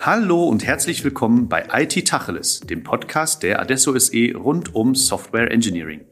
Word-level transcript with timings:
Hallo 0.00 0.44
und 0.44 0.64
herzlich 0.64 1.04
willkommen 1.04 1.50
bei 1.50 1.66
IT 1.70 2.08
Tacheles, 2.08 2.60
dem 2.60 2.82
Podcast 2.82 3.42
der 3.42 3.60
Adesso 3.60 3.98
SE 3.98 4.34
rund 4.34 4.74
um 4.74 4.94
Software 4.94 5.50
Engineering. 5.50 6.06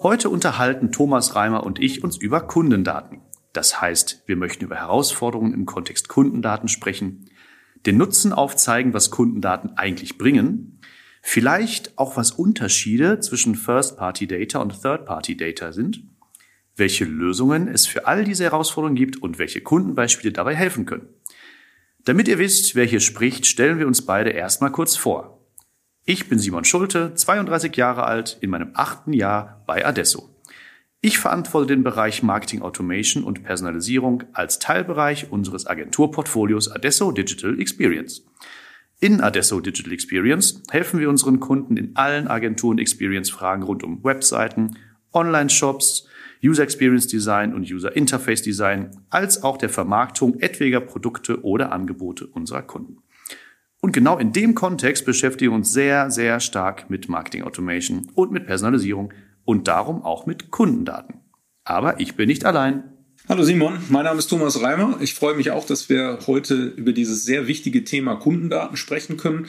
Heute 0.00 0.30
unterhalten 0.30 0.92
Thomas 0.92 1.34
Reimer 1.34 1.64
und 1.64 1.80
ich 1.80 2.04
uns 2.04 2.16
über 2.16 2.42
Kundendaten. 2.42 3.22
Das 3.52 3.80
heißt, 3.80 4.22
wir 4.26 4.36
möchten 4.36 4.64
über 4.64 4.76
Herausforderungen 4.76 5.52
im 5.52 5.66
Kontext 5.66 6.08
Kundendaten 6.08 6.68
sprechen, 6.68 7.30
den 7.84 7.96
Nutzen 7.96 8.32
aufzeigen, 8.32 8.94
was 8.94 9.10
Kundendaten 9.10 9.76
eigentlich 9.76 10.18
bringen, 10.18 10.78
vielleicht 11.20 11.98
auch 11.98 12.16
was 12.16 12.30
Unterschiede 12.30 13.18
zwischen 13.18 13.56
First-Party-Data 13.56 14.60
und 14.60 14.80
Third-Party-Data 14.80 15.72
sind, 15.72 16.11
welche 16.76 17.04
Lösungen 17.04 17.68
es 17.68 17.86
für 17.86 18.06
all 18.06 18.24
diese 18.24 18.44
Herausforderungen 18.44 18.96
gibt 18.96 19.22
und 19.22 19.38
welche 19.38 19.60
Kundenbeispiele 19.60 20.32
dabei 20.32 20.54
helfen 20.54 20.86
können. 20.86 21.08
Damit 22.04 22.28
ihr 22.28 22.38
wisst, 22.38 22.74
wer 22.74 22.84
hier 22.84 23.00
spricht, 23.00 23.46
stellen 23.46 23.78
wir 23.78 23.86
uns 23.86 24.02
beide 24.02 24.30
erstmal 24.30 24.72
kurz 24.72 24.96
vor. 24.96 25.38
Ich 26.04 26.28
bin 26.28 26.40
Simon 26.40 26.64
Schulte, 26.64 27.14
32 27.14 27.76
Jahre 27.76 28.04
alt, 28.04 28.38
in 28.40 28.50
meinem 28.50 28.70
achten 28.74 29.12
Jahr 29.12 29.62
bei 29.66 29.86
Adesso. 29.86 30.28
Ich 31.00 31.18
verantworte 31.18 31.68
den 31.68 31.82
Bereich 31.82 32.22
Marketing 32.22 32.62
Automation 32.62 33.24
und 33.24 33.44
Personalisierung 33.44 34.24
als 34.32 34.58
Teilbereich 34.58 35.30
unseres 35.30 35.66
Agenturportfolios 35.66 36.70
Adesso 36.70 37.12
Digital 37.12 37.60
Experience. 37.60 38.24
In 39.00 39.20
Adesso 39.20 39.60
Digital 39.60 39.92
Experience 39.92 40.62
helfen 40.70 41.00
wir 41.00 41.08
unseren 41.08 41.40
Kunden 41.40 41.76
in 41.76 41.96
allen 41.96 42.28
Agenturen 42.28 42.78
Experience 42.78 43.30
Fragen 43.30 43.64
rund 43.64 43.82
um 43.82 44.02
Webseiten, 44.04 44.78
Online-Shops, 45.12 46.06
User 46.44 46.62
Experience 46.62 47.06
Design 47.06 47.54
und 47.54 47.70
User 47.70 47.94
Interface 47.94 48.42
Design, 48.42 48.90
als 49.10 49.42
auch 49.42 49.56
der 49.56 49.68
Vermarktung 49.68 50.40
etwaiger 50.40 50.80
Produkte 50.80 51.44
oder 51.44 51.72
Angebote 51.72 52.26
unserer 52.26 52.62
Kunden. 52.62 52.98
Und 53.80 53.92
genau 53.92 54.18
in 54.18 54.32
dem 54.32 54.54
Kontext 54.54 55.04
beschäftigen 55.04 55.50
wir 55.50 55.56
uns 55.56 55.72
sehr, 55.72 56.10
sehr 56.10 56.40
stark 56.40 56.88
mit 56.88 57.08
Marketing 57.08 57.42
Automation 57.42 58.10
und 58.14 58.30
mit 58.30 58.46
Personalisierung 58.46 59.12
und 59.44 59.66
darum 59.66 60.02
auch 60.02 60.26
mit 60.26 60.50
Kundendaten. 60.50 61.20
Aber 61.64 62.00
ich 62.00 62.14
bin 62.16 62.28
nicht 62.28 62.44
allein. 62.44 62.91
Hallo 63.28 63.44
Simon, 63.44 63.78
mein 63.88 64.04
Name 64.04 64.18
ist 64.18 64.26
Thomas 64.26 64.60
Reimer. 64.60 64.98
Ich 65.00 65.14
freue 65.14 65.36
mich 65.36 65.52
auch, 65.52 65.64
dass 65.64 65.88
wir 65.88 66.18
heute 66.26 66.54
über 66.54 66.92
dieses 66.92 67.24
sehr 67.24 67.46
wichtige 67.46 67.84
Thema 67.84 68.16
Kundendaten 68.16 68.76
sprechen 68.76 69.16
können. 69.16 69.46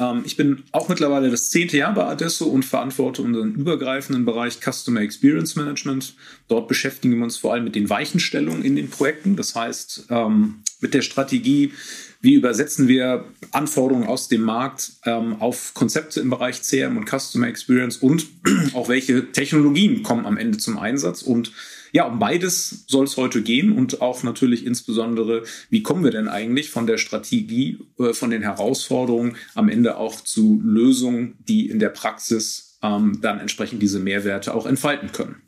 Ähm, 0.00 0.22
ich 0.24 0.36
bin 0.36 0.64
auch 0.72 0.88
mittlerweile 0.88 1.30
das 1.30 1.50
zehnte 1.50 1.76
Jahr 1.76 1.94
bei 1.94 2.04
Adesso 2.04 2.46
und 2.46 2.64
verantworte 2.64 3.22
unseren 3.22 3.54
übergreifenden 3.54 4.24
Bereich 4.24 4.58
Customer 4.60 5.00
Experience 5.00 5.54
Management. 5.54 6.16
Dort 6.48 6.66
beschäftigen 6.66 7.16
wir 7.16 7.22
uns 7.22 7.36
vor 7.36 7.52
allem 7.52 7.62
mit 7.62 7.76
den 7.76 7.88
Weichenstellungen 7.88 8.64
in 8.64 8.74
den 8.74 8.90
Projekten. 8.90 9.36
Das 9.36 9.54
heißt, 9.54 10.06
ähm, 10.10 10.56
mit 10.80 10.92
der 10.92 11.02
Strategie, 11.02 11.72
wie 12.20 12.34
übersetzen 12.34 12.88
wir 12.88 13.26
Anforderungen 13.52 14.08
aus 14.08 14.26
dem 14.26 14.42
Markt 14.42 14.94
ähm, 15.04 15.40
auf 15.40 15.74
Konzepte 15.74 16.18
im 16.18 16.28
Bereich 16.28 16.60
CRM 16.60 16.96
und 16.96 17.08
Customer 17.08 17.46
Experience 17.46 17.98
und 17.98 18.26
auch 18.74 18.88
welche 18.88 19.30
Technologien 19.30 20.02
kommen 20.02 20.26
am 20.26 20.36
Ende 20.36 20.58
zum 20.58 20.76
Einsatz 20.76 21.22
und 21.22 21.52
ja, 21.92 22.06
um 22.06 22.18
beides 22.18 22.84
soll 22.88 23.04
es 23.04 23.18
heute 23.18 23.42
gehen 23.42 23.72
und 23.72 24.00
auch 24.00 24.22
natürlich 24.22 24.64
insbesondere, 24.64 25.44
wie 25.68 25.82
kommen 25.82 26.02
wir 26.02 26.10
denn 26.10 26.26
eigentlich 26.26 26.70
von 26.70 26.86
der 26.86 26.96
Strategie, 26.98 27.78
äh, 27.98 28.14
von 28.14 28.30
den 28.30 28.42
Herausforderungen 28.42 29.36
am 29.54 29.68
Ende 29.68 29.98
auch 29.98 30.20
zu 30.22 30.60
Lösungen, 30.64 31.36
die 31.46 31.68
in 31.68 31.78
der 31.78 31.90
Praxis 31.90 32.78
ähm, 32.82 33.20
dann 33.20 33.38
entsprechend 33.38 33.82
diese 33.82 34.00
Mehrwerte 34.00 34.54
auch 34.54 34.66
entfalten 34.66 35.12
können. 35.12 35.42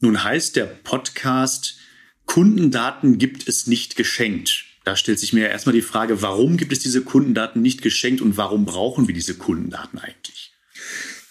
Nun 0.00 0.22
heißt 0.22 0.54
der 0.54 0.66
Podcast, 0.66 1.78
Kundendaten 2.24 3.18
gibt 3.18 3.48
es 3.48 3.66
nicht 3.66 3.96
geschenkt. 3.96 4.64
Da 4.84 4.94
stellt 4.94 5.18
sich 5.18 5.32
mir 5.32 5.48
erstmal 5.48 5.74
die 5.74 5.82
Frage, 5.82 6.22
warum 6.22 6.56
gibt 6.56 6.72
es 6.72 6.78
diese 6.78 7.02
Kundendaten 7.02 7.60
nicht 7.60 7.82
geschenkt 7.82 8.20
und 8.20 8.36
warum 8.36 8.64
brauchen 8.64 9.08
wir 9.08 9.14
diese 9.14 9.34
Kundendaten 9.34 9.98
eigentlich? 9.98 10.47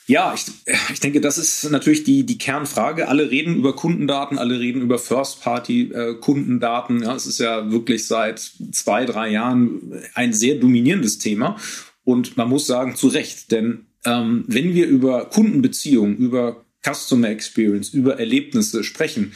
Ja, 0.08 0.34
ich, 0.34 0.46
ich 0.94 1.02
denke, 1.02 1.20
das 1.20 1.38
ist 1.38 1.70
natürlich 1.70 2.06
die, 2.06 2.26
die 2.26 2.38
Kernfrage. 2.38 3.10
Alle 3.10 3.30
reden 3.30 3.58
über 3.58 3.76
Kundendaten, 3.76 4.38
alle 4.38 4.58
reden 4.58 4.82
über 4.82 5.00
First-Party-Kundendaten. 5.00 7.04
Ja, 7.04 7.14
es 7.14 7.26
ist 7.26 7.40
ja 7.40 7.70
wirklich 7.72 8.08
seit 8.08 8.40
zwei, 8.72 9.04
drei 9.04 9.30
Jahren 9.30 10.02
ein 10.14 10.32
sehr 10.32 10.56
dominierendes 10.56 11.18
Thema. 11.18 11.58
Und 12.06 12.38
man 12.38 12.48
muss 12.48 12.68
sagen, 12.68 12.96
zu 12.96 13.10
Recht. 13.10 13.52
Denn 13.52 13.88
ähm, 14.06 14.46
wenn 14.48 14.74
wir 14.74 14.88
über 14.88 15.26
Kundenbeziehungen, 15.26 16.16
über 16.16 16.64
Customer 16.86 17.30
Experience, 17.30 17.90
über 17.90 18.18
Erlebnisse 18.18 18.86
sprechen, 18.86 19.34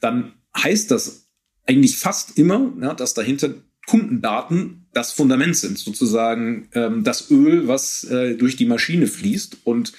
dann 0.00 0.34
heißt 0.56 0.92
das 0.92 1.26
eigentlich 1.66 1.98
fast 1.98 2.38
immer, 2.38 2.72
ja, 2.80 2.94
dass 2.94 3.14
dahinter 3.14 3.54
Kundendaten 3.86 4.83
das 4.94 5.12
Fundament 5.12 5.56
sind, 5.56 5.78
sozusagen 5.78 6.68
ähm, 6.74 7.04
das 7.04 7.30
Öl, 7.30 7.68
was 7.68 8.04
äh, 8.04 8.34
durch 8.34 8.56
die 8.56 8.66
Maschine 8.66 9.06
fließt. 9.06 9.58
Und 9.64 9.92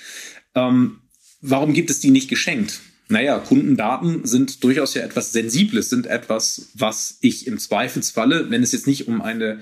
ähm, 0.55 1.01
warum 1.41 1.73
gibt 1.73 1.89
es 1.89 1.99
die 1.99 2.11
nicht 2.11 2.29
geschenkt? 2.29 2.81
Naja, 3.07 3.37
Kundendaten 3.37 4.25
sind 4.25 4.63
durchaus 4.63 4.95
ja 4.95 5.03
etwas 5.03 5.31
Sensibles, 5.31 5.89
sind 5.89 6.07
etwas, 6.07 6.69
was 6.73 7.17
ich 7.21 7.45
im 7.45 7.59
Zweifelsfalle, 7.59 8.49
wenn 8.49 8.63
es 8.63 8.71
jetzt 8.71 8.87
nicht 8.87 9.07
um 9.07 9.21
eine 9.21 9.59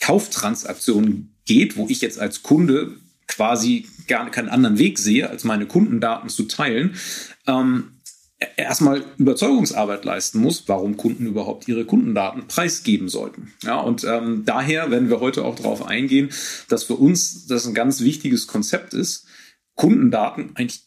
Kauftransaktion 0.00 1.34
geht, 1.44 1.76
wo 1.76 1.88
ich 1.88 2.00
jetzt 2.00 2.20
als 2.20 2.42
Kunde 2.42 2.96
quasi 3.26 3.86
gar 4.06 4.30
keinen 4.30 4.48
anderen 4.48 4.78
Weg 4.78 4.98
sehe, 4.98 5.28
als 5.28 5.44
meine 5.44 5.66
Kundendaten 5.66 6.28
zu 6.28 6.44
teilen, 6.44 6.94
ähm, 7.46 7.97
erstmal 8.56 9.04
Überzeugungsarbeit 9.16 10.04
leisten 10.04 10.38
muss, 10.38 10.64
warum 10.66 10.96
Kunden 10.96 11.26
überhaupt 11.26 11.66
ihre 11.66 11.84
Kundendaten 11.84 12.46
preisgeben 12.46 13.08
sollten. 13.08 13.52
Ja, 13.62 13.80
und 13.80 14.04
ähm, 14.04 14.44
daher 14.44 14.90
werden 14.90 15.10
wir 15.10 15.20
heute 15.20 15.44
auch 15.44 15.56
darauf 15.56 15.84
eingehen, 15.84 16.30
dass 16.68 16.84
für 16.84 16.94
uns 16.94 17.46
das 17.46 17.66
ein 17.66 17.74
ganz 17.74 18.00
wichtiges 18.00 18.46
Konzept 18.46 18.94
ist, 18.94 19.26
Kundendaten 19.74 20.50
eigentlich 20.54 20.82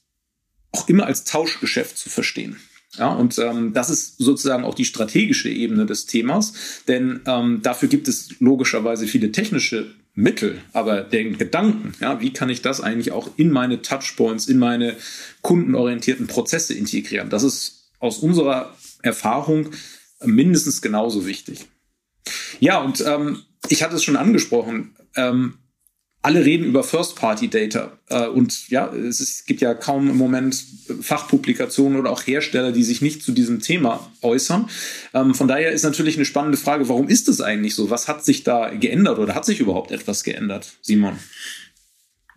auch 0.72 0.88
immer 0.88 1.06
als 1.06 1.26
Tauschgeschäft 1.26 1.98
zu 1.98 2.10
verstehen. 2.10 2.58
Ja, 2.98 3.14
und 3.14 3.38
ähm, 3.40 3.74
das 3.74 3.90
ist 3.90 4.18
sozusagen 4.18 4.66
auch 4.66 4.76
die 4.76 4.86
strategische 4.86 5.50
Ebene 5.50 5.86
des 5.86 6.06
Themas, 6.08 6.54
denn 6.88 7.22
ähm, 7.26 7.62
dafür 7.62 7.88
gibt 7.88 8.08
es 8.08 8.40
logischerweise 8.40 9.08
viele 9.08 9.32
technische 9.32 9.96
Mittel, 10.14 10.62
aber 10.74 11.02
den 11.02 11.38
Gedanken, 11.38 11.94
ja, 12.02 12.20
wie 12.20 12.34
kann 12.34 12.50
ich 12.50 12.62
das 12.62 12.82
eigentlich 12.82 13.12
auch 13.12 13.30
in 13.38 13.50
meine 13.50 13.82
Touchpoints, 13.82 14.48
in 14.48 14.60
meine 14.60 14.98
kundenorientierten 15.42 16.28
Prozesse 16.28 16.74
integrieren, 16.74 17.30
das 17.30 17.44
ist 17.44 17.92
aus 18.00 18.20
unserer 18.20 18.76
Erfahrung 19.04 19.70
mindestens 20.24 20.82
genauso 20.82 21.26
wichtig. 21.26 21.66
Ja, 22.60 22.80
und 22.80 23.02
ähm, 23.06 23.44
ich 23.70 23.84
hatte 23.84 23.96
es 23.96 24.04
schon 24.04 24.18
angesprochen, 24.18 24.96
ähm, 25.16 25.56
alle 26.22 26.46
reden 26.46 26.66
über 26.66 26.84
First-Party-Data. 26.84 27.98
Äh, 28.10 28.28
und 28.28 28.70
ja, 28.70 28.94
es, 28.94 29.20
ist, 29.20 29.30
es, 29.40 29.46
gibt 29.46 29.62
ja 29.62 29.74
kaum 29.74 30.10
im 30.10 30.18
Moment 30.18 30.64
Fachpublikationen 31.02 32.00
oder 32.00 32.12
auch 32.12 32.26
Hersteller, 32.26 32.72
die 32.72 32.84
sich 32.84 33.02
nicht 33.02 33.24
zu 33.24 33.32
diesem 33.32 33.60
Thema 33.60 34.12
äußern. 34.22 34.70
Ähm, 35.14 35.34
von 35.34 35.48
daher 35.48 35.72
ist 35.72 35.84
natürlich 35.84 36.16
eine 36.16 36.26
spannende 36.26 36.58
Frage, 36.58 36.90
warum 36.90 37.08
ist 37.08 37.28
es 37.28 37.42
eigentlich 37.42 37.76
so? 37.76 37.90
Was 37.90 38.08
hat 38.08 38.24
sich 38.24 38.44
da 38.44 38.70
geändert 38.70 39.18
oder 39.18 39.34
hat 39.34 39.46
sich 39.46 39.60
überhaupt 39.60 39.92
etwas 39.92 40.24
geändert, 40.24 40.74
Simon? 40.82 41.18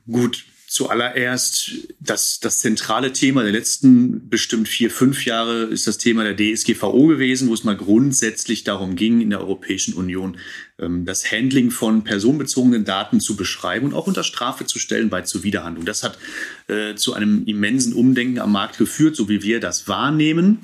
Gut, 0.06 0.45
Zuallererst 0.74 1.70
das, 2.00 2.40
das 2.40 2.58
zentrale 2.58 3.12
Thema 3.12 3.44
der 3.44 3.52
letzten 3.52 4.28
bestimmt 4.28 4.66
vier, 4.66 4.90
fünf 4.90 5.24
Jahre 5.24 5.66
ist 5.66 5.86
das 5.86 5.98
Thema 5.98 6.24
der 6.24 6.34
DSGVO 6.34 7.06
gewesen, 7.06 7.48
wo 7.48 7.54
es 7.54 7.62
mal 7.62 7.76
grundsätzlich 7.76 8.64
darum 8.64 8.96
ging, 8.96 9.20
in 9.20 9.30
der 9.30 9.38
Europäischen 9.38 9.94
Union 9.94 10.36
ähm, 10.80 11.04
das 11.04 11.30
Handling 11.30 11.70
von 11.70 12.02
personenbezogenen 12.02 12.84
Daten 12.84 13.20
zu 13.20 13.36
beschreiben 13.36 13.86
und 13.86 13.94
auch 13.94 14.08
unter 14.08 14.24
Strafe 14.24 14.66
zu 14.66 14.80
stellen 14.80 15.10
bei 15.10 15.22
Zuwiderhandlung. 15.22 15.86
Das 15.86 16.02
hat 16.02 16.18
äh, 16.66 16.96
zu 16.96 17.14
einem 17.14 17.44
immensen 17.46 17.92
Umdenken 17.92 18.41
am 18.41 18.50
Markt 18.50 18.76
geführt, 18.76 19.14
so 19.14 19.28
wie 19.28 19.44
wir 19.44 19.60
das 19.60 19.86
wahrnehmen. 19.86 20.59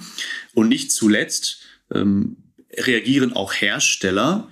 Und 0.54 0.70
nicht 0.70 0.90
zuletzt 0.90 1.60
ähm, 1.94 2.36
reagieren 2.76 3.32
auch 3.32 3.54
Hersteller 3.54 4.48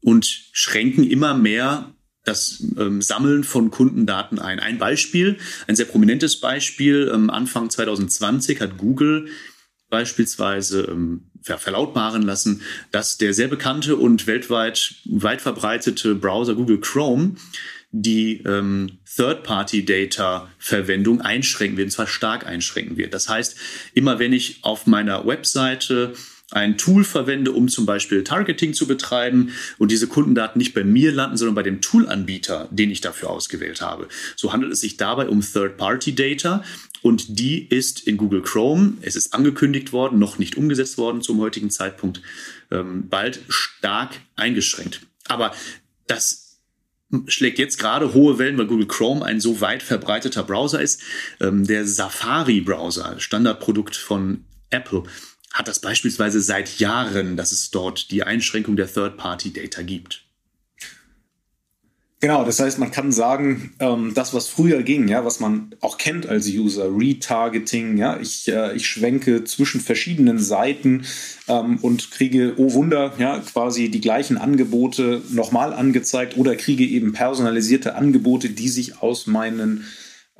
und 0.00 0.26
schränken 0.52 1.02
immer 1.02 1.34
mehr 1.34 1.92
das 2.24 2.64
ähm, 2.78 3.02
Sammeln 3.02 3.44
von 3.44 3.70
Kundendaten 3.70 4.38
ein. 4.38 4.60
Ein 4.60 4.78
Beispiel, 4.78 5.38
ein 5.66 5.76
sehr 5.76 5.86
prominentes 5.86 6.40
Beispiel, 6.40 7.10
ähm, 7.12 7.30
Anfang 7.30 7.70
2020 7.70 8.60
hat 8.60 8.76
Google 8.76 9.28
beispielsweise 9.88 10.82
ähm, 10.82 11.30
verlautbaren 11.42 12.20
lassen, 12.22 12.62
dass 12.90 13.18
der 13.18 13.34
sehr 13.34 13.48
bekannte 13.48 13.96
und 13.96 14.26
weltweit 14.26 14.96
weit 15.06 15.40
verbreitete 15.40 16.14
Browser 16.14 16.54
Google 16.54 16.80
Chrome 16.80 17.36
die 17.92 18.40
ähm, 18.46 19.00
Third-Party-Data-Verwendung 19.16 21.22
einschränken 21.22 21.76
wird, 21.76 21.86
und 21.86 21.90
zwar 21.90 22.06
stark 22.06 22.46
einschränken 22.46 22.96
wird. 22.96 23.12
Das 23.12 23.28
heißt, 23.28 23.56
immer 23.94 24.20
wenn 24.20 24.32
ich 24.32 24.60
auf 24.62 24.86
meiner 24.86 25.26
Webseite 25.26 26.12
ein 26.50 26.78
Tool 26.78 27.04
verwende, 27.04 27.52
um 27.52 27.68
zum 27.68 27.86
Beispiel 27.86 28.24
Targeting 28.24 28.74
zu 28.74 28.86
betreiben 28.86 29.52
und 29.78 29.90
diese 29.90 30.08
Kundendaten 30.08 30.58
nicht 30.58 30.74
bei 30.74 30.84
mir 30.84 31.12
landen, 31.12 31.36
sondern 31.36 31.54
bei 31.54 31.62
dem 31.62 31.80
Toolanbieter, 31.80 32.68
den 32.70 32.90
ich 32.90 33.00
dafür 33.00 33.30
ausgewählt 33.30 33.80
habe. 33.80 34.08
So 34.36 34.52
handelt 34.52 34.72
es 34.72 34.80
sich 34.80 34.96
dabei 34.96 35.28
um 35.28 35.40
Third-Party-Data 35.40 36.64
und 37.02 37.38
die 37.38 37.66
ist 37.66 38.06
in 38.06 38.16
Google 38.16 38.42
Chrome, 38.42 38.94
es 39.02 39.16
ist 39.16 39.32
angekündigt 39.32 39.92
worden, 39.92 40.18
noch 40.18 40.38
nicht 40.38 40.56
umgesetzt 40.56 40.98
worden 40.98 41.22
zum 41.22 41.40
heutigen 41.40 41.70
Zeitpunkt, 41.70 42.20
ähm, 42.70 43.08
bald 43.08 43.40
stark 43.48 44.20
eingeschränkt. 44.36 45.02
Aber 45.28 45.52
das 46.06 46.58
schlägt 47.26 47.58
jetzt 47.58 47.78
gerade 47.78 48.14
hohe 48.14 48.38
Wellen, 48.38 48.58
weil 48.58 48.66
Google 48.66 48.86
Chrome 48.86 49.24
ein 49.24 49.40
so 49.40 49.60
weit 49.60 49.82
verbreiteter 49.82 50.42
Browser 50.42 50.80
ist. 50.80 51.02
Ähm, 51.40 51.66
der 51.66 51.86
Safari-Browser, 51.86 53.18
Standardprodukt 53.18 53.96
von 53.96 54.44
Apple, 54.70 55.04
hat 55.52 55.68
das 55.68 55.80
beispielsweise 55.80 56.40
seit 56.40 56.78
Jahren, 56.78 57.36
dass 57.36 57.52
es 57.52 57.70
dort 57.70 58.10
die 58.10 58.22
Einschränkung 58.22 58.76
der 58.76 58.92
Third-Party-Data 58.92 59.82
gibt. 59.82 60.24
Genau, 62.22 62.44
das 62.44 62.60
heißt, 62.60 62.78
man 62.78 62.90
kann 62.90 63.12
sagen, 63.12 63.72
ähm, 63.78 64.12
das, 64.14 64.34
was 64.34 64.46
früher 64.46 64.82
ging, 64.82 65.08
ja, 65.08 65.24
was 65.24 65.40
man 65.40 65.74
auch 65.80 65.96
kennt 65.96 66.28
als 66.28 66.46
User, 66.48 66.90
Retargeting, 66.94 67.96
ja, 67.96 68.20
ich, 68.20 68.46
äh, 68.46 68.76
ich 68.76 68.86
schwenke 68.86 69.44
zwischen 69.44 69.80
verschiedenen 69.80 70.38
Seiten 70.38 71.06
ähm, 71.48 71.78
und 71.80 72.10
kriege, 72.10 72.52
oh 72.58 72.74
Wunder, 72.74 73.14
ja, 73.16 73.38
quasi 73.38 73.90
die 73.90 74.02
gleichen 74.02 74.36
Angebote 74.36 75.22
nochmal 75.30 75.72
angezeigt 75.72 76.36
oder 76.36 76.56
kriege 76.56 76.84
eben 76.84 77.14
personalisierte 77.14 77.94
Angebote, 77.94 78.50
die 78.50 78.68
sich 78.68 79.00
aus 79.00 79.26
meinen 79.26 79.86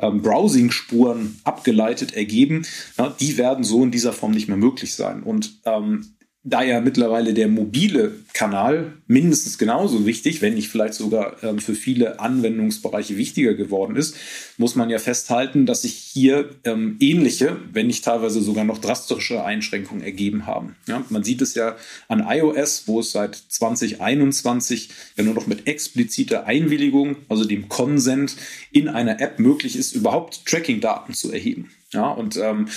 ähm, 0.00 0.22
Browsing-Spuren 0.22 1.40
abgeleitet 1.44 2.14
ergeben. 2.14 2.66
Ja, 2.98 3.14
die 3.18 3.38
werden 3.38 3.64
so 3.64 3.82
in 3.82 3.90
dieser 3.90 4.12
Form 4.12 4.32
nicht 4.32 4.48
mehr 4.48 4.56
möglich 4.56 4.94
sein. 4.94 5.22
Und 5.22 5.60
ähm, 5.64 6.14
da 6.42 6.62
ja 6.62 6.80
mittlerweile 6.80 7.34
der 7.34 7.48
mobile 7.48 8.14
Kanal 8.32 8.94
mindestens 9.06 9.58
genauso 9.58 10.06
wichtig, 10.06 10.40
wenn 10.40 10.54
nicht 10.54 10.70
vielleicht 10.70 10.94
sogar 10.94 11.36
ähm, 11.42 11.58
für 11.58 11.74
viele 11.74 12.18
Anwendungsbereiche 12.18 13.18
wichtiger 13.18 13.52
geworden 13.52 13.94
ist, 13.94 14.16
muss 14.56 14.74
man 14.74 14.88
ja 14.88 14.98
festhalten, 14.98 15.66
dass 15.66 15.82
sich 15.82 15.92
hier 15.92 16.48
ähm, 16.64 16.96
ähnliche, 16.98 17.58
wenn 17.72 17.88
nicht 17.88 18.04
teilweise 18.04 18.40
sogar 18.40 18.64
noch 18.64 18.78
drastische 18.78 19.44
Einschränkungen 19.44 20.02
ergeben 20.02 20.46
haben. 20.46 20.76
Ja, 20.88 21.04
man 21.10 21.24
sieht 21.24 21.42
es 21.42 21.54
ja 21.54 21.76
an 22.08 22.24
iOS, 22.26 22.84
wo 22.86 23.00
es 23.00 23.12
seit 23.12 23.34
2021 23.34 24.88
ja 25.16 25.24
nur 25.24 25.34
noch 25.34 25.46
mit 25.46 25.66
expliziter 25.66 26.46
Einwilligung, 26.46 27.16
also 27.28 27.44
dem 27.44 27.68
Consent 27.68 28.36
in 28.72 28.88
einer 28.88 29.20
App 29.20 29.40
möglich 29.40 29.76
ist, 29.76 29.94
überhaupt 29.94 30.46
Tracking-Daten 30.46 31.12
zu 31.12 31.30
erheben. 31.30 31.70
Ja, 31.92 32.08
und 32.08 32.38
ähm, 32.38 32.68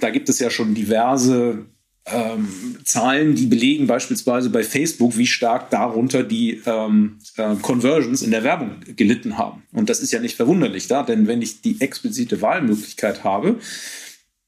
da 0.00 0.10
gibt 0.10 0.28
es 0.28 0.38
ja 0.38 0.50
schon 0.50 0.74
diverse 0.74 1.66
ähm, 2.12 2.48
Zahlen, 2.84 3.34
die 3.34 3.46
belegen 3.46 3.86
beispielsweise 3.86 4.50
bei 4.50 4.62
Facebook, 4.62 5.16
wie 5.16 5.26
stark 5.26 5.70
darunter 5.70 6.22
die 6.22 6.60
ähm, 6.66 7.18
äh, 7.36 7.54
Conversions 7.56 8.22
in 8.22 8.30
der 8.30 8.44
Werbung 8.44 8.80
gelitten 8.96 9.38
haben. 9.38 9.62
Und 9.72 9.90
das 9.90 10.00
ist 10.00 10.12
ja 10.12 10.20
nicht 10.20 10.36
verwunderlich 10.36 10.88
da, 10.88 11.02
denn 11.02 11.26
wenn 11.26 11.42
ich 11.42 11.60
die 11.60 11.80
explizite 11.80 12.42
Wahlmöglichkeit 12.42 13.24
habe, 13.24 13.56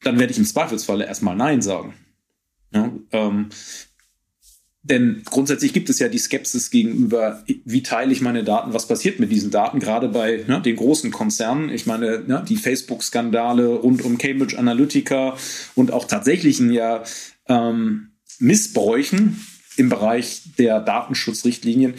dann 0.03 0.19
werde 0.19 0.33
ich 0.33 0.39
im 0.39 0.45
Zweifelsfalle 0.45 1.07
erstmal 1.07 1.37
Nein 1.37 1.63
sagen. 1.63 1.95
Ja, 2.73 2.93
ähm, 3.13 3.49
denn 4.83 5.23
grundsätzlich 5.27 5.75
gibt 5.75 5.91
es 5.91 5.99
ja 5.99 6.09
die 6.09 6.19
Skepsis 6.19 6.71
gegenüber, 6.71 7.45
wie 7.47 7.83
teile 7.83 8.13
ich 8.13 8.23
meine 8.23 8.45
Daten, 8.45 8.73
was 8.73 8.89
passiert 8.89 9.21
mit 9.21 9.31
diesen 9.31 9.51
Daten, 9.51 9.79
gerade 9.79 10.09
bei 10.09 10.43
ne, 10.47 10.63
den 10.63 10.77
großen 10.77 11.11
Konzernen. 11.11 11.69
Ich 11.69 11.85
meine, 11.85 12.21
ne, 12.27 12.43
die 12.49 12.57
Facebook-Skandale 12.57 13.67
rund 13.69 14.03
um 14.03 14.17
Cambridge 14.17 14.59
Analytica 14.59 15.37
und 15.75 15.93
auch 15.93 16.07
tatsächlichen 16.07 16.73
ja 16.73 17.03
ähm, 17.51 18.13
Missbräuchen 18.39 19.45
im 19.77 19.91
Bereich 19.91 20.43
der 20.57 20.81
Datenschutzrichtlinien 20.81 21.95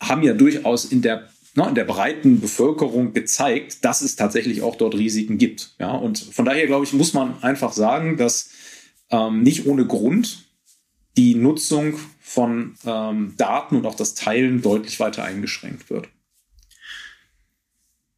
haben 0.00 0.22
ja 0.22 0.34
durchaus 0.34 0.84
in 0.84 1.00
der 1.00 1.30
ne, 1.54 1.68
in 1.68 1.74
der 1.74 1.84
breiten 1.84 2.40
Bevölkerung 2.40 3.14
gezeigt, 3.14 3.84
dass 3.84 4.02
es 4.02 4.16
tatsächlich 4.16 4.62
auch 4.62 4.76
dort 4.76 4.94
Risiken 4.94 5.38
gibt. 5.38 5.74
Ja, 5.78 5.92
und 5.92 6.18
von 6.18 6.44
daher 6.44 6.66
glaube 6.66 6.84
ich, 6.84 6.92
muss 6.92 7.14
man 7.14 7.42
einfach 7.42 7.72
sagen, 7.72 8.16
dass 8.16 8.50
ähm, 9.10 9.42
nicht 9.42 9.66
ohne 9.66 9.86
Grund 9.86 10.44
die 11.16 11.34
Nutzung 11.34 11.98
von 12.20 12.74
ähm, 12.84 13.34
Daten 13.36 13.76
und 13.76 13.86
auch 13.86 13.96
das 13.96 14.14
Teilen 14.14 14.62
deutlich 14.62 15.00
weiter 15.00 15.24
eingeschränkt 15.24 15.90
wird. 15.90 16.08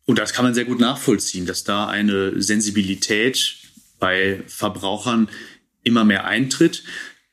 Und 0.05 0.19
das 0.19 0.33
kann 0.33 0.45
man 0.45 0.55
sehr 0.55 0.65
gut 0.65 0.81
nachvollziehen, 0.81 1.47
dass 1.47 1.63
da 1.63 1.87
eine 1.87 2.43
Sensibilität 2.43 3.57
bei 3.99 4.43
Verbrauchern 4.49 5.29
immer 5.83 6.05
mehr 6.05 6.27
eintritt. 6.27 6.85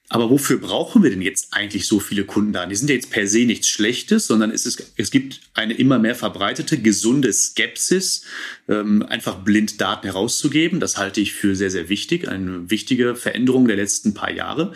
Aber 0.09 0.29
wofür 0.29 0.57
brauchen 0.57 1.03
wir 1.03 1.09
denn 1.09 1.21
jetzt 1.21 1.49
eigentlich 1.51 1.85
so 1.85 1.99
viele 1.99 2.23
Kundendaten? 2.23 2.69
Die 2.69 2.77
sind 2.77 2.89
ja 2.89 2.95
jetzt 2.95 3.11
per 3.11 3.27
se 3.27 3.39
nichts 3.39 3.67
Schlechtes, 3.67 4.25
sondern 4.25 4.51
es, 4.51 4.65
ist, 4.65 4.93
es 4.95 5.11
gibt 5.11 5.41
eine 5.53 5.73
immer 5.73 5.99
mehr 5.99 6.15
verbreitete, 6.15 6.77
gesunde 6.81 7.33
Skepsis, 7.33 8.23
ähm, 8.69 9.03
einfach 9.03 9.43
blind 9.43 9.81
Daten 9.81 10.07
herauszugeben. 10.07 10.79
Das 10.79 10.97
halte 10.97 11.19
ich 11.19 11.33
für 11.33 11.57
sehr, 11.57 11.71
sehr 11.71 11.89
wichtig, 11.89 12.29
eine 12.29 12.69
wichtige 12.69 13.15
Veränderung 13.15 13.67
der 13.67 13.75
letzten 13.75 14.13
paar 14.13 14.31
Jahre. 14.31 14.71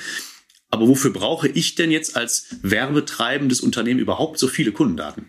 Aber 0.70 0.88
wofür 0.88 1.14
brauche 1.14 1.48
ich 1.48 1.76
denn 1.76 1.92
jetzt 1.92 2.18
als 2.18 2.48
werbetreibendes 2.62 3.62
Unternehmen 3.62 4.00
überhaupt 4.02 4.38
so 4.38 4.48
viele 4.48 4.74
Kundendaten? 4.74 5.28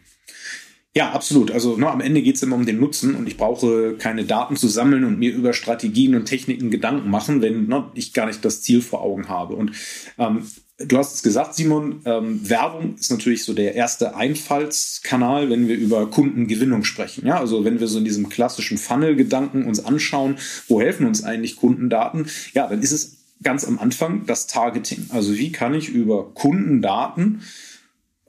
Ja, 0.94 1.12
absolut. 1.12 1.50
Also 1.50 1.76
ne, 1.78 1.90
am 1.90 2.02
Ende 2.02 2.20
geht 2.20 2.36
es 2.36 2.42
immer 2.42 2.56
um 2.56 2.66
den 2.66 2.78
Nutzen 2.78 3.14
und 3.14 3.26
ich 3.26 3.38
brauche 3.38 3.94
keine 3.96 4.24
Daten 4.24 4.56
zu 4.56 4.68
sammeln 4.68 5.04
und 5.04 5.18
mir 5.18 5.32
über 5.32 5.54
Strategien 5.54 6.14
und 6.14 6.26
Techniken 6.26 6.70
Gedanken 6.70 7.08
machen, 7.08 7.40
wenn 7.40 7.66
ne, 7.66 7.90
ich 7.94 8.12
gar 8.12 8.26
nicht 8.26 8.44
das 8.44 8.60
Ziel 8.60 8.82
vor 8.82 9.00
Augen 9.00 9.28
habe. 9.30 9.54
Und 9.54 9.72
ähm, 10.18 10.46
du 10.76 10.98
hast 10.98 11.14
es 11.14 11.22
gesagt, 11.22 11.54
Simon, 11.54 12.02
ähm, 12.04 12.46
Werbung 12.46 12.96
ist 12.96 13.10
natürlich 13.10 13.44
so 13.44 13.54
der 13.54 13.74
erste 13.74 14.16
Einfallskanal, 14.16 15.48
wenn 15.48 15.66
wir 15.66 15.76
über 15.76 16.10
Kundengewinnung 16.10 16.84
sprechen. 16.84 17.26
Ja, 17.26 17.40
also 17.40 17.64
wenn 17.64 17.80
wir 17.80 17.86
so 17.86 17.96
in 17.96 18.04
diesem 18.04 18.28
klassischen 18.28 18.76
Funnel-Gedanken 18.76 19.64
uns 19.64 19.82
anschauen, 19.82 20.36
wo 20.68 20.82
helfen 20.82 21.06
uns 21.06 21.24
eigentlich 21.24 21.56
Kundendaten? 21.56 22.26
Ja, 22.52 22.66
dann 22.66 22.82
ist 22.82 22.92
es 22.92 23.16
ganz 23.42 23.64
am 23.64 23.78
Anfang 23.78 24.26
das 24.26 24.46
Targeting. 24.46 25.06
Also 25.08 25.38
wie 25.38 25.52
kann 25.52 25.72
ich 25.72 25.88
über 25.88 26.32
Kundendaten 26.34 27.40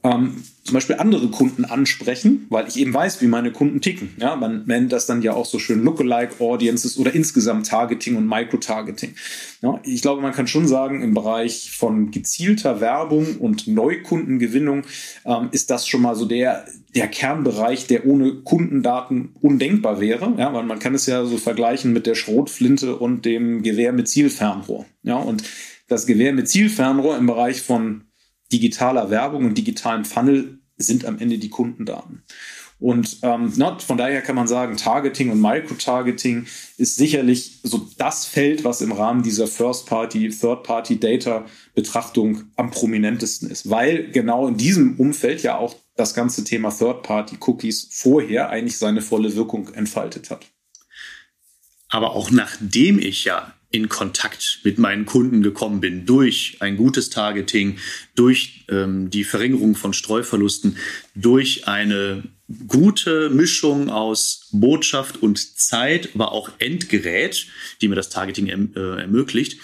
ähm, 0.04 0.44
zum 0.64 0.76
Beispiel 0.76 0.96
andere 0.98 1.28
Kunden 1.28 1.66
ansprechen, 1.66 2.46
weil 2.50 2.68
ich 2.68 2.78
eben 2.78 2.94
weiß, 2.94 3.22
wie 3.22 3.28
meine 3.28 3.52
Kunden 3.52 3.82
ticken. 3.82 4.16
Ja, 4.18 4.36
man 4.36 4.64
nennt 4.66 4.94
das 4.94 5.06
dann 5.06 5.22
ja 5.22 5.34
auch 5.34 5.46
so 5.46 5.60
schön 5.60 5.84
Lookalike 5.84 6.40
Audiences 6.40 6.98
oder 6.98 7.14
insgesamt 7.14 7.68
Targeting 7.68 8.16
und 8.16 8.28
Microtargeting. 8.28 9.16
Ja, 9.62 9.80
ich 9.84 10.02
glaube, 10.02 10.22
man 10.22 10.34
kann 10.34 10.48
schon 10.48 10.68
sagen, 10.68 11.02
im 11.02 11.14
Bereich 11.14 11.72
von 11.72 12.12
gezielter 12.12 12.80
Werbung 12.80 13.38
und 13.38 13.68
Neukundengewinnung 13.68 14.84
ähm, 15.26 15.50
ist 15.52 15.70
das 15.70 15.86
schon 15.86 16.02
mal 16.02 16.16
so 16.16 16.26
der, 16.26 16.66
der 16.96 17.08
Kernbereich, 17.08 17.88
der 17.88 18.06
ohne 18.06 18.36
Kundendaten 18.36 19.36
undenkbar 19.42 20.00
wäre. 20.00 20.34
Ja, 20.38 20.54
weil 20.54 20.64
man 20.64 20.80
kann 20.80 20.96
es 20.96 21.06
ja 21.06 21.26
so 21.26 21.38
vergleichen 21.38 21.92
mit 21.92 22.08
der 22.08 22.16
Schrotflinte 22.16 22.96
und 22.96 23.26
dem 23.26 23.64
Gewehr 23.64 23.92
mit 23.92 24.08
Zielfernrohr. 24.08 24.86
Ja, 25.04 25.18
und 25.18 25.44
das 25.90 26.06
Gewehr 26.06 26.32
mit 26.32 26.48
Zielfernrohr 26.48 27.18
im 27.18 27.26
Bereich 27.28 27.62
von 27.62 28.06
digitaler 28.54 29.10
Werbung 29.10 29.46
und 29.46 29.58
digitalen 29.58 30.06
Funnel 30.06 30.60
sind 30.78 31.04
am 31.06 31.20
Ende 31.20 31.40
die 31.40 31.50
Kundendaten. 31.50 32.24
Und 32.80 33.18
ähm, 33.22 33.54
na, 33.56 33.78
von 33.80 33.98
daher 33.98 34.22
kann 34.22 34.36
man 34.36 34.48
sagen, 34.48 34.76
Targeting 34.76 35.30
und 35.30 35.40
Microtargeting 35.40 36.48
ist 36.78 36.98
sicherlich 36.98 37.62
so 37.64 37.88
das 37.98 38.26
Feld, 38.26 38.66
was 38.66 38.82
im 38.82 38.92
Rahmen 38.92 39.24
dieser 39.24 39.48
First-Party, 39.48 40.28
Third-Party-Data-Betrachtung 40.30 42.44
am 42.58 42.72
prominentesten 42.72 43.50
ist, 43.50 43.70
weil 43.70 44.12
genau 44.12 44.50
in 44.50 44.58
diesem 44.58 45.00
Umfeld 45.00 45.44
ja 45.44 45.58
auch 45.58 45.78
das 45.96 46.14
ganze 46.14 46.44
Thema 46.44 46.72
Third-Party-Cookies 46.72 47.88
vorher 47.90 48.50
eigentlich 48.50 48.78
seine 48.78 49.02
volle 49.02 49.38
Wirkung 49.38 49.74
entfaltet 49.74 50.30
hat. 50.30 50.46
Aber 51.88 52.18
auch 52.18 52.32
nachdem 52.32 53.00
ich 53.00 53.24
ja 53.24 53.54
in 53.74 53.90
Kontakt 53.90 54.60
mit 54.64 54.78
meinen 54.78 55.06
Kunden 55.06 55.42
gekommen 55.42 55.82
bin 55.82 56.06
durch 56.06 56.58
ein 56.60 56.78
gutes 56.78 57.10
Targeting, 57.10 57.80
durch 58.16 58.66
ähm, 58.70 59.10
die 59.10 59.24
Verringerung 59.24 59.76
von 59.76 59.94
Streuverlusten, 59.94 60.78
durch 61.16 61.68
eine 61.68 62.24
gute 62.68 63.32
Mischung 63.32 63.90
aus 63.90 64.48
Botschaft 64.52 65.24
und 65.24 65.58
Zeit, 65.58 66.10
aber 66.14 66.34
auch 66.34 66.52
Endgerät, 66.60 67.48
die 67.82 67.88
mir 67.88 67.96
das 67.96 68.10
Targeting 68.10 68.48
erm 68.48 68.70
äh, 68.76 69.02
ermöglicht, 69.02 69.60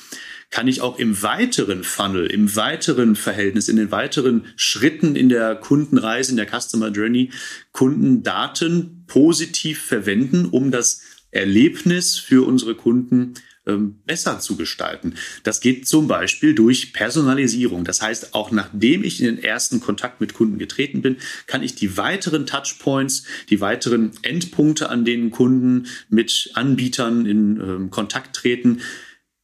kann 0.50 0.68
ich 0.68 0.82
auch 0.82 0.98
im 0.98 1.22
weiteren 1.22 1.84
Funnel, 1.84 2.26
im 2.26 2.56
weiteren 2.56 3.16
Verhältnis, 3.16 3.70
in 3.70 3.76
den 3.76 3.92
weiteren 3.92 4.46
Schritten 4.56 5.16
in 5.16 5.30
der 5.30 5.54
Kundenreise, 5.56 6.32
in 6.32 6.38
der 6.38 6.48
Customer 6.48 6.90
Journey 6.90 7.30
Kundendaten 7.74 9.04
positiv 9.06 9.80
verwenden, 9.84 10.46
um 10.46 10.72
das 10.72 11.02
Erlebnis 11.30 12.18
für 12.18 12.48
unsere 12.48 12.74
Kunden 12.74 13.36
ähm, 13.70 14.02
besser 14.06 14.40
zu 14.40 14.56
gestalten. 14.56 15.16
Das 15.44 15.62
geht 15.62 15.88
zum 15.88 16.08
Beispiel 16.08 16.56
durch 16.56 16.94
Personalisierung. 16.94 17.84
Das 17.84 18.02
heißt, 18.02 18.34
auch 18.34 18.52
nachdem 18.52 19.04
ich 19.04 19.22
in 19.22 19.36
den 19.36 19.44
ersten 19.44 19.80
Kontakt 19.80 20.20
mit 20.22 20.34
Kunden 20.34 20.58
getreten 20.58 21.02
bin, 21.02 21.18
kann 21.48 21.64
ich 21.64 21.76
die 21.76 21.98
weiteren 21.98 22.46
Touchpoints, 22.46 23.24
die 23.50 23.62
weiteren 23.62 24.12
Endpunkte, 24.22 24.90
an 24.90 25.06
denen 25.06 25.32
Kunden 25.32 25.88
mit 26.10 26.52
Anbietern 26.54 27.26
in 27.26 27.60
ähm, 27.60 27.90
Kontakt 27.90 28.36
treten, 28.36 28.82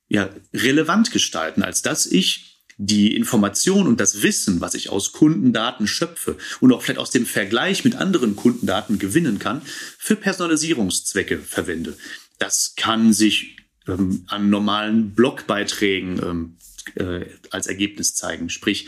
ja, 0.08 0.30
relevant 0.54 1.12
gestalten, 1.12 1.64
als 1.64 1.82
dass 1.82 2.06
ich 2.06 2.56
die 2.78 3.16
Information 3.16 3.88
und 3.88 4.00
das 4.00 4.22
Wissen, 4.22 4.60
was 4.60 4.74
ich 4.74 4.90
aus 4.90 5.14
Kundendaten 5.14 5.88
schöpfe 5.88 6.38
und 6.60 6.74
auch 6.74 6.82
vielleicht 6.82 7.00
aus 7.00 7.10
dem 7.10 7.26
Vergleich 7.26 7.86
mit 7.86 7.96
anderen 7.96 8.36
Kundendaten 8.36 9.00
gewinnen 9.00 9.40
kann, 9.40 9.62
für 9.98 10.16
Personalisierungszwecke 10.16 11.40
verwende. 11.40 11.98
Das 12.38 12.74
kann 12.76 13.14
sich 13.14 13.56
ähm, 13.88 14.24
an 14.28 14.50
normalen 14.50 15.14
Blogbeiträgen 15.14 16.20
ähm, 16.24 16.58
äh, 16.96 17.26
als 17.52 17.68
Ergebnis 17.68 18.16
zeigen. 18.16 18.50
Sprich, 18.50 18.88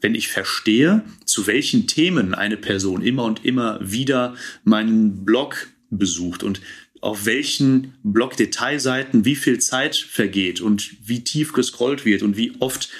wenn 0.00 0.14
ich 0.14 0.28
verstehe, 0.28 1.04
zu 1.24 1.46
welchen 1.46 1.86
Themen 1.86 2.34
eine 2.34 2.56
Person 2.56 3.02
immer 3.02 3.24
und 3.24 3.44
immer 3.44 3.78
wieder 3.82 4.36
meinen 4.64 5.24
Blog 5.24 5.68
besucht 5.90 6.42
und 6.42 6.60
auf 7.00 7.26
welchen 7.26 7.94
Blog-Detailseiten 8.02 9.24
wie 9.24 9.36
viel 9.36 9.60
Zeit 9.60 9.96
vergeht 9.96 10.60
und 10.60 10.96
wie 11.08 11.22
tief 11.22 11.52
gescrollt 11.52 12.04
wird 12.04 12.22
und 12.22 12.36
wie 12.36 12.52
oft 12.58 12.90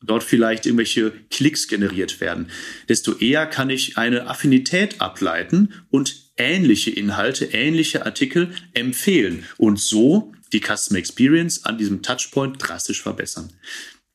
dort 0.00 0.22
vielleicht 0.22 0.64
irgendwelche 0.64 1.12
Klicks 1.30 1.66
generiert 1.66 2.20
werden, 2.20 2.50
desto 2.88 3.14
eher 3.14 3.46
kann 3.46 3.68
ich 3.68 3.98
eine 3.98 4.28
Affinität 4.28 5.00
ableiten 5.00 5.74
und 5.90 6.30
ähnliche 6.36 6.90
Inhalte, 6.90 7.46
ähnliche 7.46 8.06
Artikel 8.06 8.52
empfehlen 8.74 9.44
und 9.56 9.80
so 9.80 10.32
die 10.52 10.60
Customer 10.60 10.98
Experience 10.98 11.64
an 11.64 11.78
diesem 11.78 12.02
Touchpoint 12.02 12.56
drastisch 12.58 13.02
verbessern. 13.02 13.52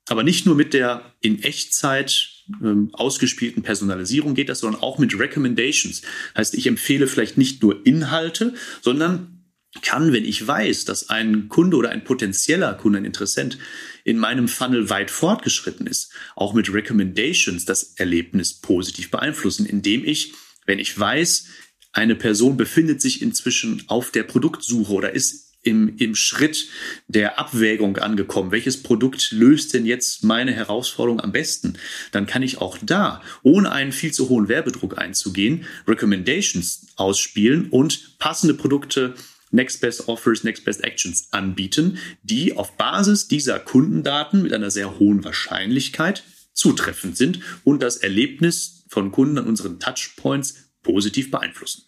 Aber 0.09 0.23
nicht 0.23 0.45
nur 0.45 0.55
mit 0.55 0.73
der 0.73 1.13
in 1.21 1.41
Echtzeit 1.43 2.29
ähm, 2.61 2.89
ausgespielten 2.93 3.63
Personalisierung 3.63 4.35
geht 4.35 4.49
das, 4.49 4.59
sondern 4.59 4.81
auch 4.81 4.97
mit 4.99 5.17
Recommendations. 5.17 6.01
Heißt, 6.35 6.55
ich 6.55 6.67
empfehle 6.67 7.07
vielleicht 7.07 7.37
nicht 7.37 7.63
nur 7.63 7.85
Inhalte, 7.85 8.53
sondern 8.81 9.33
kann, 9.81 10.13
wenn 10.13 10.25
ich 10.25 10.45
weiß, 10.45 10.85
dass 10.85 11.09
ein 11.09 11.49
Kunde 11.49 11.77
oder 11.77 11.89
ein 11.89 12.03
potenzieller 12.03 12.73
Kunde, 12.75 12.99
ein 12.99 13.05
Interessent 13.05 13.57
in 14.03 14.17
meinem 14.17 14.47
Funnel 14.47 14.89
weit 14.89 15.09
fortgeschritten 15.09 15.87
ist, 15.87 16.11
auch 16.35 16.53
mit 16.53 16.71
Recommendations 16.71 17.65
das 17.65 17.93
Erlebnis 17.95 18.53
positiv 18.53 19.09
beeinflussen, 19.09 19.65
indem 19.65 20.05
ich, 20.05 20.33
wenn 20.65 20.79
ich 20.79 20.97
weiß, 20.97 21.45
eine 21.91 22.15
Person 22.15 22.57
befindet 22.57 23.01
sich 23.01 23.21
inzwischen 23.21 23.83
auf 23.87 24.11
der 24.11 24.23
Produktsuche 24.23 24.91
oder 24.91 25.13
ist 25.13 25.52
im, 25.63 25.97
im 25.97 26.13
Schritt 26.15 26.67
der 27.07 27.39
Abwägung 27.39 27.97
angekommen. 27.97 28.51
Welches 28.51 28.83
Produkt 28.83 29.31
löst 29.31 29.73
denn 29.73 29.85
jetzt 29.85 30.23
meine 30.23 30.53
Herausforderung 30.53 31.19
am 31.19 31.31
besten? 31.31 31.73
Dann 32.11 32.27
kann 32.27 32.43
ich 32.43 32.59
auch 32.59 32.77
da, 32.81 33.21
ohne 33.41 33.71
einen 33.71 33.91
viel 33.91 34.11
zu 34.11 34.29
hohen 34.29 34.49
Werbedruck 34.49 34.97
einzugehen, 34.97 35.65
Recommendations 35.87 36.87
ausspielen 36.95 37.69
und 37.69 38.19
passende 38.19 38.53
Produkte 38.53 39.15
Next 39.51 39.81
Best 39.81 40.07
Offers, 40.07 40.43
Next 40.43 40.65
Best 40.65 40.83
Actions 40.83 41.27
anbieten, 41.31 41.99
die 42.23 42.57
auf 42.57 42.75
Basis 42.75 43.27
dieser 43.27 43.59
Kundendaten 43.59 44.41
mit 44.41 44.51
einer 44.51 44.71
sehr 44.71 44.99
hohen 44.99 45.23
Wahrscheinlichkeit 45.23 46.23
zutreffend 46.53 47.17
sind 47.17 47.39
und 47.63 47.81
das 47.81 47.97
Erlebnis 47.97 48.83
von 48.89 49.11
Kunden 49.11 49.37
an 49.37 49.47
unseren 49.47 49.79
Touchpoints 49.79 50.55
positiv 50.81 51.31
beeinflussen. 51.31 51.83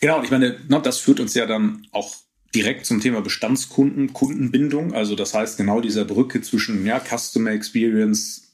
Genau, 0.00 0.18
und 0.18 0.24
ich 0.24 0.30
meine, 0.30 0.58
das 0.82 0.98
führt 0.98 1.20
uns 1.20 1.34
ja 1.34 1.46
dann 1.46 1.86
auch 1.92 2.16
direkt 2.54 2.86
zum 2.86 3.00
Thema 3.00 3.20
Bestandskunden, 3.20 4.12
Kundenbindung. 4.12 4.92
Also 4.92 5.14
das 5.14 5.34
heißt 5.34 5.56
genau 5.56 5.80
dieser 5.80 6.04
Brücke 6.04 6.42
zwischen 6.42 6.84
ja, 6.84 7.00
Customer 7.00 7.50
Experience, 7.50 8.52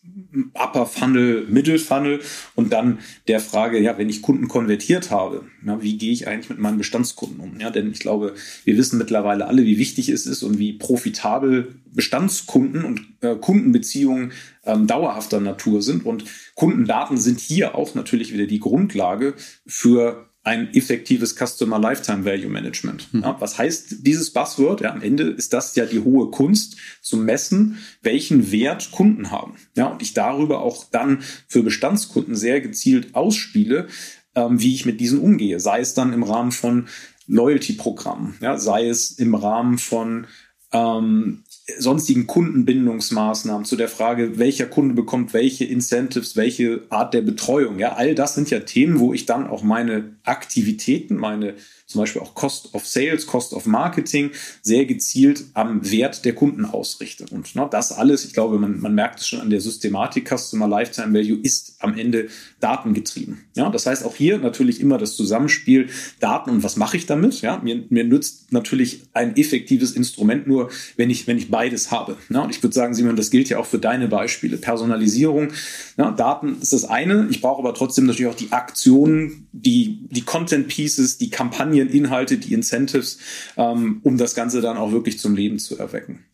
Upper 0.55 0.87
Funnel, 0.87 1.47
Middle 1.49 1.79
Funnel 1.79 2.21
und 2.55 2.73
dann 2.73 2.99
der 3.29 3.41
Frage, 3.41 3.79
ja, 3.79 3.99
wenn 3.99 4.09
ich 4.09 4.23
Kunden 4.23 4.49
konvertiert 4.49 5.11
habe, 5.11 5.45
na, 5.63 5.83
wie 5.83 5.99
gehe 5.99 6.13
ich 6.13 6.27
eigentlich 6.27 6.51
mit 6.51 6.59
meinen 6.59 6.79
Bestandskunden 6.79 7.41
um? 7.41 7.61
Ja, 7.61 7.71
denn 7.71 7.91
ich 7.91 7.99
glaube, 7.99 8.35
wir 8.65 8.77
wissen 8.77 8.99
mittlerweile 8.99 9.47
alle, 9.47 9.65
wie 9.65 9.79
wichtig 9.79 10.09
es 10.09 10.27
ist 10.27 10.43
und 10.43 10.59
wie 10.59 10.73
profitabel 10.73 11.75
Bestandskunden 11.93 12.85
und 12.85 13.01
äh, 13.21 13.37
Kundenbeziehungen 13.37 14.33
ähm, 14.65 14.87
dauerhafter 14.87 15.41
Natur 15.41 15.83
sind. 15.83 16.07
Und 16.07 16.25
Kundendaten 16.55 17.17
sind 17.17 17.41
hier 17.41 17.75
auch 17.75 17.95
natürlich 17.95 18.33
wieder 18.33 18.47
die 18.47 18.61
Grundlage 18.61 19.35
für 19.67 20.28
ein 20.49 20.73
effektives 20.73 21.37
Customer 21.37 21.79
Lifetime 21.79 22.25
Value 22.25 22.49
Management. 22.49 23.13
Mhm. 23.13 23.21
Ja, 23.21 23.37
was 23.39 23.59
heißt 23.59 24.07
dieses 24.07 24.33
Buzzword? 24.33 24.81
Ja, 24.81 24.93
am 24.93 25.03
Ende 25.03 25.25
ist 25.25 25.53
das 25.53 25.75
ja 25.77 25.85
die 25.85 26.01
hohe 26.01 26.31
Kunst 26.31 26.79
zu 27.03 27.19
messen, 27.19 27.79
welchen 28.01 28.51
Wert 28.51 28.91
Kunden 28.91 29.31
haben. 29.31 29.57
Ja, 29.77 29.89
und 29.89 30.01
ich 30.01 30.15
darüber 30.15 30.63
auch 30.63 30.87
dann 30.91 31.23
für 31.49 31.63
Bestandskunden 31.63 32.35
sehr 32.35 32.63
gezielt 32.63 33.15
ausspiele, 33.15 33.89
ähm, 34.35 34.59
wie 34.59 34.75
ich 34.75 34.87
mit 34.87 35.01
diesen 35.01 35.21
umgehe. 35.21 35.61
Sei 35.61 35.81
es 35.81 35.93
dann 35.93 36.15
im 36.15 36.23
Rahmen 36.23 36.53
von 36.53 36.89
Loyalty-Programmen, 37.27 38.37
ja, 38.41 38.57
sei 38.57 38.89
es 38.89 39.11
im 39.11 39.35
Rahmen 39.35 39.77
von 39.77 40.27
ähm, 40.73 41.45
sonstigen 41.79 42.27
Kundenbindungsmaßnahmen, 42.27 43.65
zu 43.65 43.77
der 43.77 43.89
Frage, 43.89 44.39
welcher 44.39 44.67
Kunde 44.67 44.95
bekommt 44.95 45.35
welche 45.35 45.65
Incentives, 45.65 46.37
welche 46.37 46.83
Art 46.89 47.13
der 47.13 47.23
Betreuung. 47.23 47.79
Ja, 47.79 47.95
all 47.95 48.15
das 48.15 48.35
sind 48.35 48.51
ja 48.51 48.61
Themen, 48.61 48.99
wo 49.01 49.13
ich 49.13 49.27
dann 49.27 49.47
auch 49.47 49.63
meine 49.63 50.17
Aktivitäten, 50.25 51.17
meine 51.17 51.55
zum 51.89 52.03
Beispiel 52.03 52.21
auch 52.21 52.35
Cost 52.35 52.75
of 52.75 52.87
Sales, 52.87 53.27
Cost 53.27 53.55
of 53.55 53.65
Marketing 53.65 54.31
sehr 54.61 54.85
gezielt 54.85 55.45
am 55.55 55.91
Wert 55.91 56.27
der 56.27 56.35
Kunden 56.35 56.67
ausrichte. 56.67 57.25
Und 57.31 57.55
ne, 57.55 57.67
das 57.71 57.93
alles, 57.93 58.27
ich 58.27 58.35
glaube, 58.35 58.59
man, 58.59 58.79
man 58.79 58.95
merkt 58.95 59.21
es 59.21 59.29
schon 59.29 59.41
an 59.41 59.49
der 59.49 59.63
Systematik, 59.63 60.29
Customer 60.29 60.69
Lifetime 60.69 61.19
Value 61.19 61.39
ist 61.43 61.77
am 61.81 61.97
Ende 61.97 62.29
datengetrieben. 62.61 63.39
Ja, 63.57 63.71
das 63.71 63.87
heißt 63.87 64.05
auch 64.05 64.15
hier 64.15 64.37
natürlich 64.37 64.81
immer 64.81 64.99
das 64.99 65.17
Zusammenspiel 65.17 65.89
Daten 66.21 66.51
und 66.51 66.63
was 66.63 66.77
mache 66.77 66.99
ich 66.99 67.07
damit? 67.07 67.41
Ja, 67.41 67.59
mir, 67.65 67.83
mir 67.89 68.05
nützt 68.05 68.53
natürlich 68.53 69.05
ein 69.15 69.35
effektives 69.37 69.93
Instrument 69.93 70.47
nur, 70.47 70.71
wenn 70.97 71.09
ich, 71.09 71.27
wenn 71.27 71.39
ich 71.39 71.51
beides 71.59 71.91
habe. 71.91 72.17
Ja, 72.31 72.43
und 72.43 72.51
ich 72.51 72.63
würde 72.63 72.75
sagen, 72.75 72.95
Simon, 72.95 73.17
das 73.17 73.31
gilt 73.31 73.49
ja 73.49 73.59
auch 73.59 73.67
für 73.67 73.79
deine 73.79 74.07
Beispiele. 74.07 74.59
Personalisierung, 74.59 75.53
ja, 75.97 76.13
Daten 76.13 76.61
ist 76.61 76.73
das 76.73 76.85
eine. 76.85 77.27
Ich 77.31 77.41
brauche 77.41 77.59
aber 77.59 77.75
trotzdem 77.75 78.07
natürlich 78.07 78.31
auch 78.31 78.37
die 78.37 78.53
Aktionen, 78.53 79.49
die, 79.53 80.07
die 80.11 80.23
Content 80.23 80.69
Pieces, 80.69 81.19
die 81.19 81.31
Kampagnen, 81.31 81.59
Kampagnen, 81.59 81.89
Inhalte, 81.89 82.39
die 82.39 82.53
Incentives, 82.53 83.19
ähm, 83.57 84.01
um 84.03 84.17
das 84.17 84.35
Ganze 84.35 84.61
dann 84.61 84.77
auch 84.77 84.93
wirklich 84.93 85.19
zum 85.19 85.35
Leben 85.35 85.59
zu 85.59 85.79
erwecken. 85.79 86.25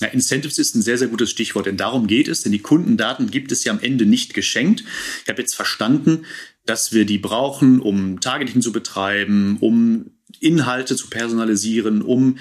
Ja, 0.00 0.08
Incentives 0.08 0.58
ist 0.58 0.76
ein 0.76 0.82
sehr, 0.82 0.98
sehr 0.98 1.08
gutes 1.08 1.30
Stichwort, 1.30 1.66
denn 1.66 1.76
darum 1.76 2.06
geht 2.06 2.28
es, 2.28 2.42
denn 2.42 2.52
die 2.52 2.60
Kundendaten 2.60 3.30
gibt 3.30 3.50
es 3.50 3.64
ja 3.64 3.72
am 3.72 3.80
Ende 3.80 4.06
nicht 4.06 4.34
geschenkt. 4.34 4.84
Ich 5.24 5.28
habe 5.28 5.42
jetzt 5.42 5.54
verstanden, 5.54 6.24
dass 6.66 6.92
wir 6.92 7.04
die 7.04 7.18
brauchen, 7.18 7.80
um 7.80 8.20
Targeting 8.20 8.62
zu 8.62 8.70
betreiben, 8.70 9.56
um 9.60 10.10
Inhalte 10.38 10.94
zu 10.94 11.08
personalisieren, 11.08 12.02
um 12.02 12.36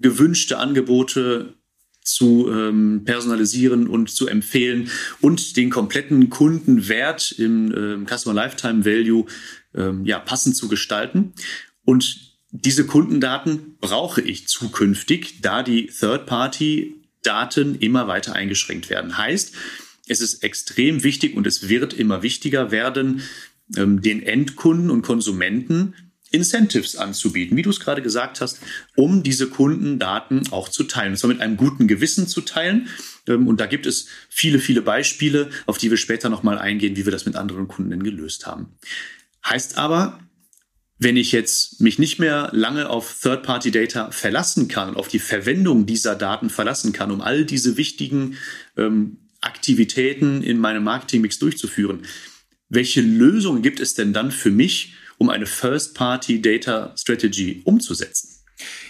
gewünschte 0.00 0.58
Angebote 0.58 1.54
zu 2.02 2.50
ähm, 2.50 3.02
personalisieren 3.04 3.86
und 3.86 4.10
zu 4.10 4.26
empfehlen 4.26 4.90
und 5.20 5.56
den 5.56 5.70
kompletten 5.70 6.30
Kundenwert 6.30 7.32
im 7.32 7.74
ähm, 7.76 8.06
Customer 8.06 8.34
Lifetime 8.34 8.84
Value 8.84 9.26
ähm, 9.74 10.04
ja, 10.04 10.18
passend 10.18 10.56
zu 10.56 10.68
gestalten. 10.68 11.32
Und 11.84 12.30
diese 12.50 12.86
Kundendaten 12.86 13.76
brauche 13.80 14.20
ich 14.22 14.48
zukünftig, 14.48 15.40
da 15.40 15.62
die 15.62 15.86
Third-Party-Daten 15.86 17.76
immer 17.76 18.08
weiter 18.08 18.34
eingeschränkt 18.34 18.90
werden. 18.90 19.16
Heißt, 19.16 19.54
es 20.08 20.20
ist 20.20 20.42
extrem 20.42 21.04
wichtig 21.04 21.36
und 21.36 21.46
es 21.46 21.68
wird 21.68 21.92
immer 21.92 22.22
wichtiger 22.22 22.70
werden, 22.70 23.22
ähm, 23.76 24.02
den 24.02 24.22
Endkunden 24.22 24.90
und 24.90 25.02
Konsumenten 25.02 25.94
Incentives 26.30 26.96
anzubieten, 26.96 27.56
wie 27.56 27.62
du 27.62 27.70
es 27.70 27.80
gerade 27.80 28.02
gesagt 28.02 28.40
hast, 28.40 28.60
um 28.94 29.22
diese 29.22 29.48
Kundendaten 29.48 30.50
auch 30.52 30.68
zu 30.68 30.84
teilen. 30.84 31.12
Und 31.12 31.18
zwar 31.18 31.28
mit 31.28 31.40
einem 31.40 31.56
guten 31.56 31.88
Gewissen 31.88 32.28
zu 32.28 32.40
teilen. 32.40 32.88
Ähm, 33.26 33.48
und 33.48 33.60
da 33.60 33.66
gibt 33.66 33.86
es 33.86 34.06
viele, 34.28 34.58
viele 34.58 34.82
Beispiele, 34.82 35.50
auf 35.66 35.78
die 35.78 35.90
wir 35.90 35.96
später 35.96 36.28
nochmal 36.28 36.58
eingehen, 36.58 36.96
wie 36.96 37.04
wir 37.04 37.12
das 37.12 37.26
mit 37.26 37.36
anderen 37.36 37.68
Kunden 37.68 38.02
gelöst 38.02 38.46
haben. 38.46 38.76
Heißt 39.44 39.78
aber, 39.78 40.20
wenn 40.98 41.16
ich 41.16 41.32
jetzt 41.32 41.80
mich 41.80 41.98
nicht 41.98 42.18
mehr 42.18 42.50
lange 42.52 42.90
auf 42.90 43.20
Third-Party-Data 43.22 44.10
verlassen 44.10 44.68
kann 44.68 44.90
und 44.90 44.96
auf 44.96 45.08
die 45.08 45.18
Verwendung 45.18 45.86
dieser 45.86 46.14
Daten 46.14 46.50
verlassen 46.50 46.92
kann, 46.92 47.10
um 47.10 47.22
all 47.22 47.46
diese 47.46 47.78
wichtigen 47.78 48.36
ähm, 48.76 49.16
Aktivitäten 49.40 50.42
in 50.42 50.58
meinem 50.58 50.84
Marketingmix 50.84 51.38
durchzuführen, 51.38 52.02
welche 52.68 53.00
Lösungen 53.00 53.62
gibt 53.62 53.80
es 53.80 53.94
denn 53.94 54.12
dann 54.12 54.30
für 54.30 54.50
mich, 54.50 54.94
um 55.20 55.28
eine 55.28 55.46
First-Party-Data-Strategy 55.46 57.62
umzusetzen? 57.64 58.30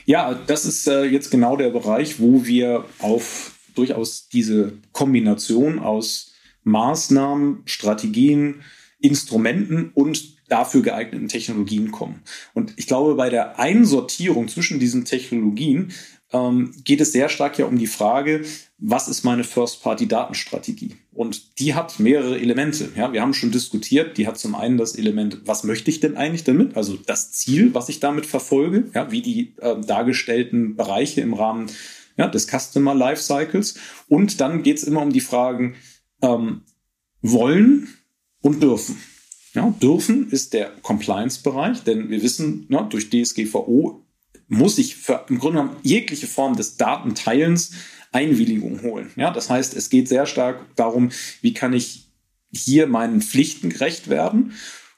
Ja, 0.07 0.35
das 0.35 0.65
ist 0.65 0.87
äh, 0.87 1.05
jetzt 1.05 1.31
genau 1.31 1.57
der 1.57 1.71
Bereich, 1.71 2.21
wo 2.21 2.47
wir 2.47 2.85
auf 3.01 3.53
durchaus 3.75 4.29
diese 4.29 4.73
Kombination 4.93 5.79
aus 5.79 6.33
Maßnahmen, 6.63 7.63
Strategien, 7.67 8.63
Instrumenten 9.01 9.91
und 9.95 10.37
dafür 10.49 10.83
geeigneten 10.83 11.29
Technologien 11.29 11.91
kommen. 11.91 12.23
Und 12.55 12.75
ich 12.77 12.87
glaube, 12.87 13.15
bei 13.15 13.31
der 13.31 13.59
Einsortierung 13.59 14.49
zwischen 14.49 14.79
diesen 14.79 15.05
Technologien 15.05 15.93
ähm, 16.33 16.73
geht 16.85 17.01
es 17.01 17.13
sehr 17.13 17.29
stark 17.29 17.59
ja 17.59 17.67
um 17.67 17.79
die 17.79 17.87
Frage, 17.87 18.45
was 18.79 19.09
ist 19.09 19.25
meine 19.25 19.45
First-Party-Datenstrategie? 19.45 20.97
Und 21.13 21.59
die 21.59 21.75
hat 21.75 21.99
mehrere 22.01 22.39
Elemente. 22.39 22.89
Ja, 22.97 23.13
wir 23.13 23.21
haben 23.21 23.35
schon 23.35 23.51
diskutiert. 23.51 24.17
Die 24.17 24.27
hat 24.27 24.39
zum 24.39 24.55
einen 24.55 24.79
das 24.79 24.95
Element, 24.95 25.43
was 25.45 25.65
möchte 25.65 25.91
ich 25.91 26.01
denn 26.01 26.17
eigentlich 26.17 26.45
damit? 26.45 26.77
Also 26.77 26.97
das 26.97 27.33
Ziel, 27.33 27.75
was 27.75 27.89
ich 27.89 28.01
damit 28.01 28.27
verfolge, 28.27 28.91
ja, 28.95 29.11
wie 29.11 29.23
die 29.23 29.55
äh, 29.61 29.81
dargestellten 29.81 30.77
Bereiche 30.77 31.21
im 31.21 31.35
Rahmen 31.35 31.67
ja, 32.17 32.29
des 32.29 32.47
Customer 32.47 32.95
Lifecycles. 32.95 33.75
Und 34.09 34.41
dann 34.41 34.63
geht 34.63 34.79
es 34.79 34.85
immer 34.85 35.03
um 35.03 35.13
die 35.13 35.21
Fragen 35.21 35.75
ähm, 36.23 36.63
wollen 37.21 37.89
und 38.41 38.63
dürfen. 38.63 38.97
Ja, 39.53 39.75
dürfen 39.83 40.31
ist 40.31 40.55
der 40.55 40.71
Compliance-Bereich, 40.83 41.83
denn 41.83 42.09
wir 42.09 42.23
wissen, 42.23 42.67
ja, 42.71 42.83
durch 42.83 43.11
DSGVO 43.11 44.00
muss 44.51 44.77
ich 44.77 44.97
für 44.97 45.25
im 45.29 45.39
Grunde 45.39 45.61
genommen 45.61 45.77
jegliche 45.83 46.27
Form 46.27 46.57
des 46.57 46.77
Datenteilens 46.77 47.73
Einwilligung 48.13 48.83
holen. 48.83 49.11
Ja, 49.17 49.31
das 49.31 49.49
heißt, 49.49 49.75
es 49.75 49.89
geht 49.89 50.09
sehr 50.09 50.27
stark 50.27 50.61
darum, 50.77 51.11
wie 51.41 51.55
kann 51.55 51.73
ich 51.73 52.09
hier 52.53 52.87
meinen 52.87 53.23
Pflichten 53.23 53.71
gerecht 53.71 54.09
werden 54.09 54.53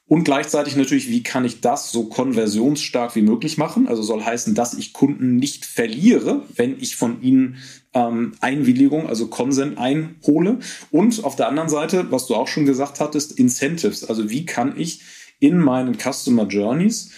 und 0.05 0.25
gleichzeitig 0.25 0.75
natürlich, 0.75 1.09
wie 1.09 1.23
kann 1.23 1.45
ich 1.45 1.61
das 1.61 1.91
so 1.91 2.03
konversionsstark 2.05 3.15
wie 3.15 3.21
möglich 3.21 3.57
machen? 3.57 3.87
Also 3.87 4.03
soll 4.03 4.23
heißen, 4.23 4.53
dass 4.53 4.73
ich 4.73 4.91
Kunden 4.91 5.37
nicht 5.37 5.65
verliere, 5.65 6.43
wenn 6.55 6.77
ich 6.79 6.97
von 6.97 7.21
ihnen 7.21 7.57
ähm, 7.93 8.33
Einwilligung, 8.41 9.07
also 9.07 9.27
Consent 9.27 9.77
einhole. 9.77 10.59
Und 10.91 11.23
auf 11.23 11.35
der 11.35 11.47
anderen 11.47 11.69
Seite, 11.69 12.11
was 12.11 12.27
du 12.27 12.35
auch 12.35 12.47
schon 12.47 12.65
gesagt 12.65 12.99
hattest, 12.99 13.39
Incentives. 13.39 14.03
Also 14.03 14.29
wie 14.29 14.45
kann 14.45 14.77
ich 14.77 15.01
in 15.39 15.57
meinen 15.57 15.97
Customer 15.97 16.47
Journeys 16.47 17.11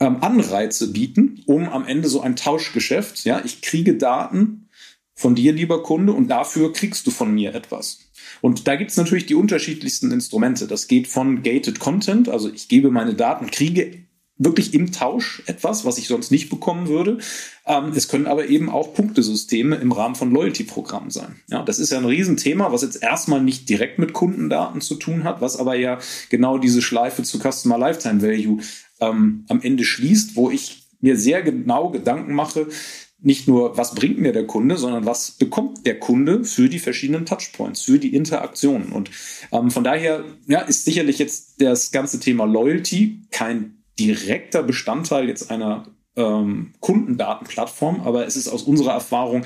ähm, 0.00 0.18
Anreize 0.22 0.92
bieten, 0.92 1.42
um 1.46 1.68
am 1.68 1.86
Ende 1.86 2.08
so 2.08 2.20
ein 2.20 2.36
Tauschgeschäft, 2.36 3.24
ja, 3.24 3.42
ich 3.44 3.62
kriege 3.62 3.94
Daten 3.94 4.68
von 5.14 5.34
dir, 5.34 5.52
lieber 5.52 5.82
Kunde, 5.82 6.12
und 6.12 6.28
dafür 6.28 6.72
kriegst 6.72 7.06
du 7.06 7.10
von 7.10 7.34
mir 7.34 7.54
etwas. 7.54 7.98
Und 8.40 8.68
da 8.68 8.76
gibt 8.76 8.92
es 8.92 8.96
natürlich 8.96 9.26
die 9.26 9.34
unterschiedlichsten 9.34 10.12
Instrumente. 10.12 10.66
Das 10.66 10.86
geht 10.86 11.08
von 11.08 11.42
Gated 11.42 11.80
Content, 11.80 12.28
also 12.28 12.50
ich 12.52 12.68
gebe 12.68 12.90
meine 12.90 13.14
Daten, 13.14 13.50
kriege 13.50 14.06
wirklich 14.38 14.72
im 14.72 14.92
Tausch 14.92 15.42
etwas, 15.46 15.84
was 15.84 15.98
ich 15.98 16.06
sonst 16.06 16.30
nicht 16.30 16.48
bekommen 16.48 16.86
würde. 16.86 17.18
Ähm, 17.66 17.92
es 17.94 18.06
können 18.06 18.26
aber 18.26 18.48
eben 18.48 18.70
auch 18.70 18.94
Punktesysteme 18.94 19.76
im 19.76 19.90
Rahmen 19.90 20.14
von 20.14 20.30
Loyalty-Programmen 20.30 21.10
sein. 21.10 21.40
Ja, 21.50 21.62
das 21.62 21.80
ist 21.80 21.90
ja 21.90 21.98
ein 21.98 22.04
Riesenthema, 22.04 22.72
was 22.72 22.82
jetzt 22.82 23.02
erstmal 23.02 23.42
nicht 23.42 23.68
direkt 23.68 23.98
mit 23.98 24.12
Kundendaten 24.12 24.80
zu 24.80 24.94
tun 24.94 25.24
hat, 25.24 25.40
was 25.40 25.56
aber 25.56 25.74
ja 25.74 25.98
genau 26.30 26.56
diese 26.58 26.82
Schleife 26.82 27.24
zu 27.24 27.40
Customer 27.40 27.78
Lifetime 27.78 28.22
Value 28.22 28.60
ähm, 29.00 29.44
am 29.48 29.60
Ende 29.60 29.84
schließt, 29.84 30.36
wo 30.36 30.50
ich 30.50 30.84
mir 31.00 31.16
sehr 31.16 31.42
genau 31.42 31.90
Gedanken 31.90 32.34
mache, 32.34 32.68
nicht 33.20 33.48
nur, 33.48 33.76
was 33.76 33.94
bringt 33.94 34.18
mir 34.18 34.32
der 34.32 34.46
Kunde, 34.46 34.76
sondern 34.76 35.04
was 35.04 35.32
bekommt 35.32 35.84
der 35.86 35.98
Kunde 35.98 36.44
für 36.44 36.68
die 36.68 36.78
verschiedenen 36.78 37.26
Touchpoints, 37.26 37.82
für 37.82 37.98
die 37.98 38.14
Interaktionen. 38.14 38.92
Und 38.92 39.10
ähm, 39.50 39.70
von 39.70 39.82
daher 39.82 40.24
ja, 40.46 40.60
ist 40.60 40.84
sicherlich 40.84 41.18
jetzt 41.18 41.60
das 41.60 41.90
ganze 41.90 42.20
Thema 42.20 42.44
Loyalty 42.44 43.22
kein 43.30 43.82
direkter 43.98 44.62
Bestandteil 44.62 45.28
jetzt 45.28 45.50
einer 45.50 45.88
ähm, 46.14 46.74
Kundendatenplattform, 46.78 48.02
aber 48.02 48.26
es 48.26 48.36
ist 48.36 48.48
aus 48.48 48.62
unserer 48.62 48.92
Erfahrung 48.92 49.44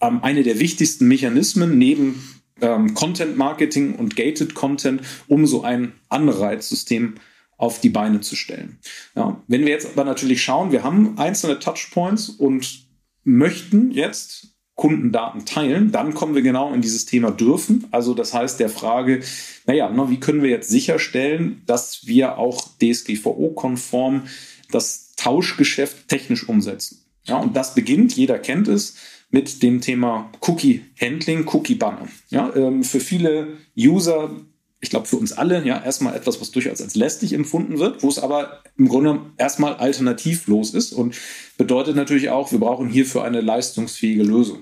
ähm, 0.00 0.20
eine 0.22 0.42
der 0.42 0.58
wichtigsten 0.58 1.06
Mechanismen 1.06 1.78
neben 1.78 2.40
ähm, 2.60 2.94
Content 2.94 3.36
Marketing 3.36 3.94
und 3.94 4.16
Gated 4.16 4.54
Content, 4.54 5.02
um 5.28 5.46
so 5.46 5.62
ein 5.62 5.92
Anreizsystem 6.08 7.14
auf 7.58 7.80
die 7.80 7.90
Beine 7.90 8.20
zu 8.20 8.36
stellen. 8.36 8.78
Ja, 9.14 9.42
wenn 9.48 9.62
wir 9.62 9.72
jetzt 9.72 9.88
aber 9.92 10.04
natürlich 10.04 10.42
schauen, 10.42 10.72
wir 10.72 10.84
haben 10.84 11.18
einzelne 11.18 11.58
Touchpoints 11.58 12.30
und 12.30 12.86
möchten 13.24 13.90
jetzt 13.90 14.54
Kundendaten 14.76 15.44
teilen, 15.44 15.90
dann 15.90 16.14
kommen 16.14 16.36
wir 16.36 16.42
genau 16.42 16.72
in 16.72 16.80
dieses 16.80 17.04
Thema 17.04 17.32
dürfen. 17.32 17.88
Also 17.90 18.14
das 18.14 18.32
heißt 18.32 18.60
der 18.60 18.68
Frage, 18.68 19.22
naja, 19.66 19.92
wie 20.08 20.20
können 20.20 20.40
wir 20.40 20.50
jetzt 20.50 20.70
sicherstellen, 20.70 21.62
dass 21.66 22.06
wir 22.06 22.38
auch 22.38 22.68
DSGVO-konform 22.80 24.22
das 24.70 25.14
Tauschgeschäft 25.16 26.06
technisch 26.06 26.48
umsetzen. 26.48 27.04
Ja, 27.24 27.38
und 27.38 27.56
das 27.56 27.74
beginnt, 27.74 28.14
jeder 28.16 28.38
kennt 28.38 28.68
es, 28.68 28.94
mit 29.30 29.62
dem 29.64 29.80
Thema 29.80 30.30
Cookie-Handling, 30.46 31.46
Cookie-Banner. 31.48 32.08
Ja, 32.30 32.54
ähm, 32.54 32.84
für 32.84 33.00
viele 33.00 33.58
User 33.76 34.30
ich 34.80 34.90
glaube, 34.90 35.06
für 35.06 35.16
uns 35.16 35.32
alle 35.32 35.64
ja 35.64 35.82
erstmal 35.82 36.14
etwas, 36.14 36.40
was 36.40 36.52
durchaus 36.52 36.80
als 36.80 36.94
lästig 36.94 37.32
empfunden 37.32 37.78
wird, 37.78 38.02
wo 38.02 38.08
es 38.08 38.18
aber 38.18 38.62
im 38.76 38.88
Grunde 38.88 39.20
erstmal 39.36 39.74
alternativlos 39.74 40.72
ist 40.72 40.92
und 40.92 41.16
bedeutet 41.56 41.96
natürlich 41.96 42.30
auch, 42.30 42.52
wir 42.52 42.60
brauchen 42.60 42.88
hierfür 42.88 43.24
eine 43.24 43.40
leistungsfähige 43.40 44.22
Lösung. 44.22 44.58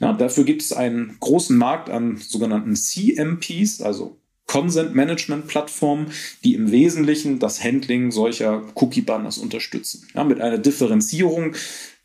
Ja, 0.00 0.12
dafür 0.12 0.44
gibt 0.44 0.62
es 0.62 0.72
einen 0.72 1.16
großen 1.20 1.56
Markt 1.56 1.88
an 1.88 2.16
sogenannten 2.16 2.74
CMPs, 2.74 3.80
also 3.80 4.16
Consent 4.46 4.96
Management 4.96 5.46
Plattformen, 5.46 6.10
die 6.42 6.54
im 6.54 6.72
Wesentlichen 6.72 7.38
das 7.38 7.62
Handling 7.62 8.10
solcher 8.10 8.64
Cookie 8.74 9.02
Banners 9.02 9.38
unterstützen. 9.38 10.08
Ja, 10.14 10.24
mit 10.24 10.40
einer 10.40 10.58
Differenzierung, 10.58 11.54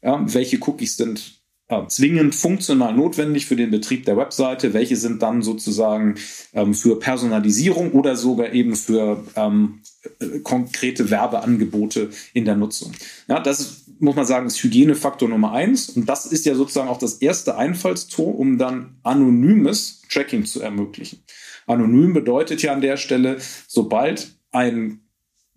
ja, 0.03 0.23
welche 0.31 0.59
Cookies 0.61 0.97
sind 0.97 1.41
äh, 1.67 1.87
zwingend 1.87 2.35
funktional 2.35 2.93
notwendig 2.93 3.47
für 3.47 3.55
den 3.55 3.71
Betrieb 3.71 4.05
der 4.05 4.17
Webseite, 4.17 4.73
welche 4.73 4.95
sind 4.95 5.21
dann 5.21 5.41
sozusagen 5.41 6.15
ähm, 6.53 6.73
für 6.73 6.99
Personalisierung 6.99 7.91
oder 7.93 8.15
sogar 8.15 8.53
eben 8.53 8.75
für 8.75 9.23
ähm, 9.35 9.81
äh, 10.19 10.39
konkrete 10.39 11.09
Werbeangebote 11.09 12.09
in 12.33 12.45
der 12.45 12.55
Nutzung. 12.55 12.91
Ja, 13.27 13.39
das 13.39 13.85
muss 13.99 14.15
man 14.15 14.25
sagen, 14.25 14.47
ist 14.47 14.61
Hygienefaktor 14.61 15.29
Nummer 15.29 15.53
eins. 15.53 15.89
Und 15.89 16.07
das 16.07 16.25
ist 16.25 16.45
ja 16.45 16.53
sozusagen 16.53 16.89
auch 16.89 16.99
das 16.99 17.15
erste 17.15 17.57
Einfallstor, 17.57 18.37
um 18.37 18.57
dann 18.57 18.97
anonymes 19.03 20.03
Tracking 20.09 20.45
zu 20.45 20.61
ermöglichen. 20.61 21.23
Anonym 21.65 22.13
bedeutet 22.13 22.61
ja 22.61 22.73
an 22.73 22.81
der 22.81 22.97
Stelle, 22.97 23.37
sobald 23.67 24.35
ein 24.51 24.99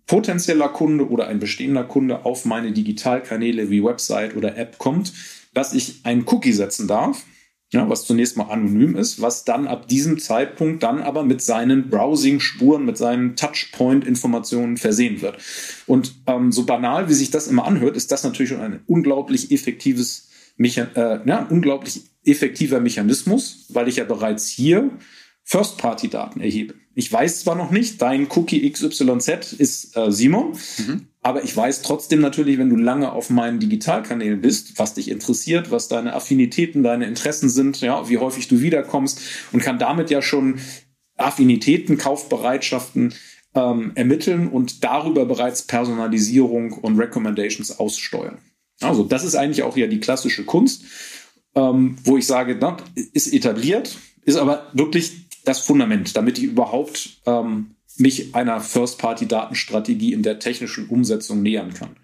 potenzieller 0.07 0.69
Kunde 0.69 1.07
oder 1.07 1.27
ein 1.27 1.39
bestehender 1.39 1.83
Kunde 1.83 2.25
auf 2.25 2.45
meine 2.45 2.71
Digitalkanäle 2.71 3.69
wie 3.69 3.83
Website 3.83 4.35
oder 4.35 4.57
App 4.57 4.79
kommt, 4.79 5.13
dass 5.53 5.73
ich 5.73 6.01
einen 6.03 6.25
Cookie 6.27 6.53
setzen 6.53 6.87
darf, 6.87 7.23
ja, 7.71 7.87
was 7.87 8.05
zunächst 8.05 8.35
mal 8.35 8.49
anonym 8.49 8.95
ist, 8.95 9.21
was 9.21 9.45
dann 9.45 9.67
ab 9.67 9.87
diesem 9.87 10.17
Zeitpunkt 10.17 10.81
dann 10.81 11.01
aber 11.01 11.23
mit 11.23 11.41
seinen 11.41 11.89
Browsing-Spuren, 11.89 12.83
mit 12.83 12.97
seinen 12.97 13.35
Touchpoint-Informationen 13.35 14.77
versehen 14.77 15.21
wird. 15.21 15.37
Und 15.85 16.15
ähm, 16.25 16.51
so 16.51 16.65
banal, 16.65 17.09
wie 17.09 17.13
sich 17.13 17.29
das 17.29 17.47
immer 17.47 17.65
anhört, 17.65 17.95
ist 17.95 18.11
das 18.11 18.23
natürlich 18.23 18.49
schon 18.49 18.61
ein 18.61 18.79
unglaublich 18.87 19.51
effektives, 19.51 20.29
Mechan 20.57 20.95
äh, 20.95 21.19
ja, 21.25 21.45
unglaublich 21.49 22.01
effektiver 22.25 22.79
Mechanismus, 22.79 23.67
weil 23.69 23.87
ich 23.87 23.97
ja 23.97 24.03
bereits 24.03 24.47
hier 24.47 24.89
First-Party-Daten 25.43 26.41
erhebe. 26.41 26.73
Ich 26.99 27.09
weiß 27.09 27.45
zwar 27.45 27.55
noch 27.55 27.71
nicht, 27.71 28.01
dein 28.01 28.27
Cookie 28.29 28.69
XYZ 28.69 29.53
ist 29.53 29.95
äh, 29.95 30.11
Simon, 30.11 30.57
mhm. 30.79 31.07
aber 31.21 31.45
ich 31.45 31.55
weiß 31.55 31.81
trotzdem 31.81 32.19
natürlich, 32.19 32.57
wenn 32.57 32.69
du 32.69 32.75
lange 32.75 33.13
auf 33.13 33.29
meinen 33.29 33.61
Digitalkanälen 33.61 34.41
bist, 34.41 34.77
was 34.79 34.95
dich 34.95 35.09
interessiert, 35.09 35.71
was 35.71 35.87
deine 35.87 36.13
Affinitäten, 36.13 36.83
deine 36.83 37.05
Interessen 37.05 37.47
sind, 37.47 37.79
ja, 37.79 38.09
wie 38.09 38.17
häufig 38.17 38.49
du 38.49 38.59
wiederkommst 38.59 39.21
und 39.53 39.63
kann 39.63 39.79
damit 39.79 40.09
ja 40.09 40.21
schon 40.21 40.59
Affinitäten, 41.15 41.97
Kaufbereitschaften 41.97 43.13
ähm, 43.55 43.93
ermitteln 43.95 44.49
und 44.49 44.83
darüber 44.83 45.25
bereits 45.25 45.61
Personalisierung 45.61 46.73
und 46.73 46.99
Recommendations 46.99 47.79
aussteuern. 47.79 48.39
Also 48.81 49.05
das 49.05 49.23
ist 49.23 49.35
eigentlich 49.35 49.63
auch 49.63 49.77
ja 49.77 49.87
die 49.87 50.01
klassische 50.01 50.43
Kunst, 50.43 50.83
ähm, 51.55 51.95
wo 52.03 52.17
ich 52.17 52.27
sage, 52.27 52.57
na, 52.59 52.75
ist 53.13 53.31
etabliert, 53.31 53.97
ist 54.25 54.35
aber 54.35 54.67
wirklich 54.73 55.28
das 55.45 55.59
Fundament, 55.59 56.15
damit 56.15 56.37
ich 56.37 56.45
überhaupt 56.45 57.21
ähm, 57.25 57.75
mich 57.97 58.35
einer 58.35 58.61
First-Party-Datenstrategie 58.61 60.13
in 60.13 60.23
der 60.23 60.39
technischen 60.39 60.87
Umsetzung 60.87 61.41
nähern 61.41 61.73
kann. 61.73 61.95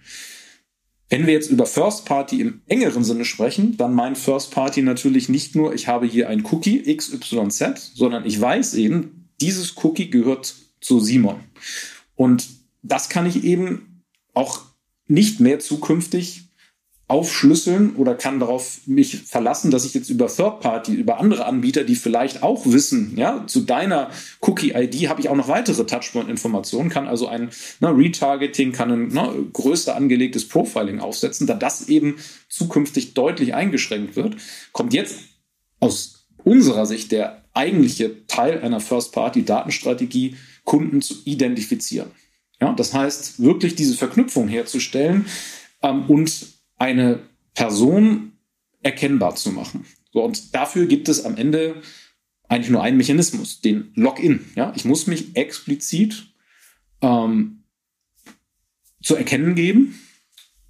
Wenn 1.09 1.27
wir 1.27 1.33
jetzt 1.33 1.51
über 1.51 1.65
First 1.65 2.05
Party 2.05 2.41
im 2.41 2.61
engeren 2.67 3.03
Sinne 3.03 3.25
sprechen, 3.25 3.77
dann 3.77 3.93
meint 3.93 4.17
First 4.17 4.51
Party 4.51 4.81
natürlich 4.81 5.29
nicht 5.29 5.55
nur, 5.55 5.73
ich 5.73 5.87
habe 5.87 6.07
hier 6.07 6.29
ein 6.29 6.43
Cookie 6.45 6.81
XYZ, 6.95 7.91
sondern 7.93 8.25
ich 8.25 8.41
weiß 8.41 8.73
eben, 8.73 9.29
dieses 9.39 9.75
Cookie 9.83 10.09
gehört 10.09 10.55
zu 10.81 10.99
Simon. 10.99 11.39
Und 12.15 12.47
das 12.81 13.09
kann 13.09 13.27
ich 13.27 13.43
eben 13.43 14.03
auch 14.33 14.61
nicht 15.07 15.39
mehr 15.39 15.59
zukünftig 15.59 16.44
aufschlüsseln 17.07 17.95
oder 17.97 18.15
kann 18.15 18.39
darauf 18.39 18.79
mich 18.87 19.17
verlassen, 19.17 19.69
dass 19.69 19.85
ich 19.85 19.93
jetzt 19.93 20.09
über 20.09 20.27
Third 20.27 20.59
Party, 20.61 20.93
über 20.93 21.19
andere 21.19 21.45
Anbieter, 21.45 21.83
die 21.83 21.95
vielleicht 21.95 22.41
auch 22.41 22.65
wissen, 22.65 23.15
ja, 23.15 23.45
zu 23.45 23.61
deiner 23.61 24.09
Cookie-ID 24.41 25.07
habe 25.07 25.21
ich 25.21 25.29
auch 25.29 25.35
noch 25.35 25.47
weitere 25.47 25.85
Touchpoint-Informationen, 25.85 26.89
kann 26.89 27.07
also 27.07 27.27
ein 27.27 27.51
ne, 27.79 27.95
Retargeting, 27.95 28.71
kann 28.71 28.91
ein 28.91 29.07
ne, 29.09 29.31
größer 29.53 29.95
angelegtes 29.95 30.47
Profiling 30.47 30.99
aufsetzen, 30.99 31.45
da 31.45 31.53
das 31.53 31.89
eben 31.89 32.17
zukünftig 32.49 33.13
deutlich 33.13 33.53
eingeschränkt 33.53 34.15
wird, 34.15 34.37
kommt 34.71 34.93
jetzt 34.95 35.19
aus 35.79 36.25
unserer 36.43 36.87
Sicht 36.87 37.11
der 37.11 37.43
eigentliche 37.53 38.25
Teil 38.25 38.61
einer 38.61 38.79
First-Party-Datenstrategie, 38.79 40.37
Kunden 40.63 41.03
zu 41.03 41.15
identifizieren. 41.25 42.09
Ja, 42.59 42.73
das 42.73 42.95
heißt, 42.95 43.43
wirklich 43.43 43.75
diese 43.75 43.95
Verknüpfung 43.95 44.47
herzustellen 44.47 45.25
ähm, 45.83 46.05
und 46.07 46.54
eine 46.77 47.19
Person 47.53 48.33
erkennbar 48.83 49.35
zu 49.35 49.51
machen. 49.51 49.85
So, 50.11 50.23
und 50.23 50.53
dafür 50.53 50.85
gibt 50.85 51.09
es 51.09 51.25
am 51.25 51.37
Ende 51.37 51.81
eigentlich 52.47 52.69
nur 52.69 52.83
einen 52.83 52.97
Mechanismus, 52.97 53.61
den 53.61 53.91
Login. 53.95 54.45
Ja, 54.55 54.71
ich 54.75 54.85
muss 54.85 55.07
mich 55.07 55.35
explizit 55.35 56.27
ähm, 57.01 57.63
zu 59.01 59.15
erkennen 59.15 59.55
geben, 59.55 59.99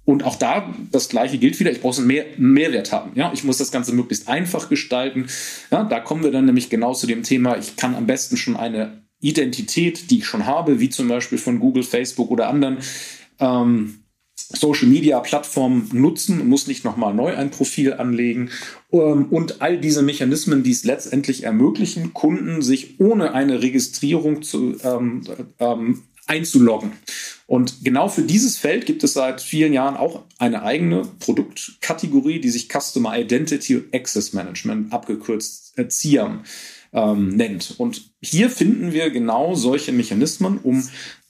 und 0.06 0.22
auch 0.22 0.36
da, 0.36 0.72
das 0.92 1.08
Gleiche 1.08 1.36
gilt 1.36 1.58
wieder, 1.58 1.72
ich 1.72 1.80
brauche 1.80 1.98
einen, 1.98 2.06
Mehr 2.06 2.24
Mehrwert 2.38 2.92
haben. 2.92 3.10
Ja, 3.16 3.32
ich 3.34 3.42
muss 3.42 3.58
das 3.58 3.72
Ganze 3.72 3.92
möglichst 3.92 4.28
einfach 4.28 4.68
gestalten. 4.68 5.26
Ja, 5.72 5.82
da 5.82 5.98
kommen 5.98 6.22
wir 6.22 6.30
dann 6.30 6.44
nämlich 6.46 6.70
genau 6.70 6.94
zu 6.94 7.08
dem 7.08 7.24
Thema, 7.24 7.58
ich 7.58 7.74
kann 7.74 7.96
am 7.96 8.06
besten 8.06 8.36
schon 8.36 8.56
eine 8.56 9.02
Identität, 9.20 10.10
die 10.10 10.18
ich 10.18 10.26
schon 10.26 10.46
habe, 10.46 10.78
wie 10.78 10.90
zum 10.90 11.08
Beispiel 11.08 11.38
von 11.38 11.58
Google, 11.58 11.82
Facebook 11.82 12.30
oder 12.30 12.48
anderen, 12.48 12.78
ähm, 13.40 14.04
Social 14.48 14.88
Media 14.88 15.18
Plattformen 15.20 15.88
nutzen, 15.92 16.48
muss 16.48 16.66
nicht 16.66 16.84
nochmal 16.84 17.14
neu 17.14 17.34
ein 17.36 17.50
Profil 17.50 17.94
anlegen. 17.94 18.50
Ähm, 18.92 19.26
und 19.30 19.60
all 19.60 19.78
diese 19.78 20.02
Mechanismen, 20.02 20.62
die 20.62 20.70
es 20.70 20.84
letztendlich 20.84 21.42
ermöglichen, 21.42 22.14
Kunden 22.14 22.62
sich 22.62 23.00
ohne 23.00 23.32
eine 23.34 23.62
Registrierung 23.62 24.42
zu, 24.42 24.76
ähm, 24.84 25.22
ähm, 25.58 26.02
einzuloggen. 26.26 26.92
Und 27.46 27.84
genau 27.84 28.08
für 28.08 28.22
dieses 28.22 28.56
Feld 28.56 28.86
gibt 28.86 29.04
es 29.04 29.12
seit 29.12 29.40
vielen 29.40 29.72
Jahren 29.72 29.96
auch 29.96 30.24
eine 30.38 30.62
eigene 30.62 31.02
Produktkategorie, 31.20 32.40
die 32.40 32.50
sich 32.50 32.68
Customer 32.68 33.16
Identity 33.16 33.84
Access 33.92 34.32
Management, 34.32 34.92
abgekürzt 34.92 35.78
äh, 35.78 35.88
CIAM, 35.88 36.44
ähm, 36.92 37.28
nennt. 37.28 37.74
Und 37.78 38.10
hier 38.20 38.50
finden 38.50 38.92
wir 38.92 39.10
genau 39.10 39.54
solche 39.54 39.92
Mechanismen, 39.92 40.58
um 40.58 40.88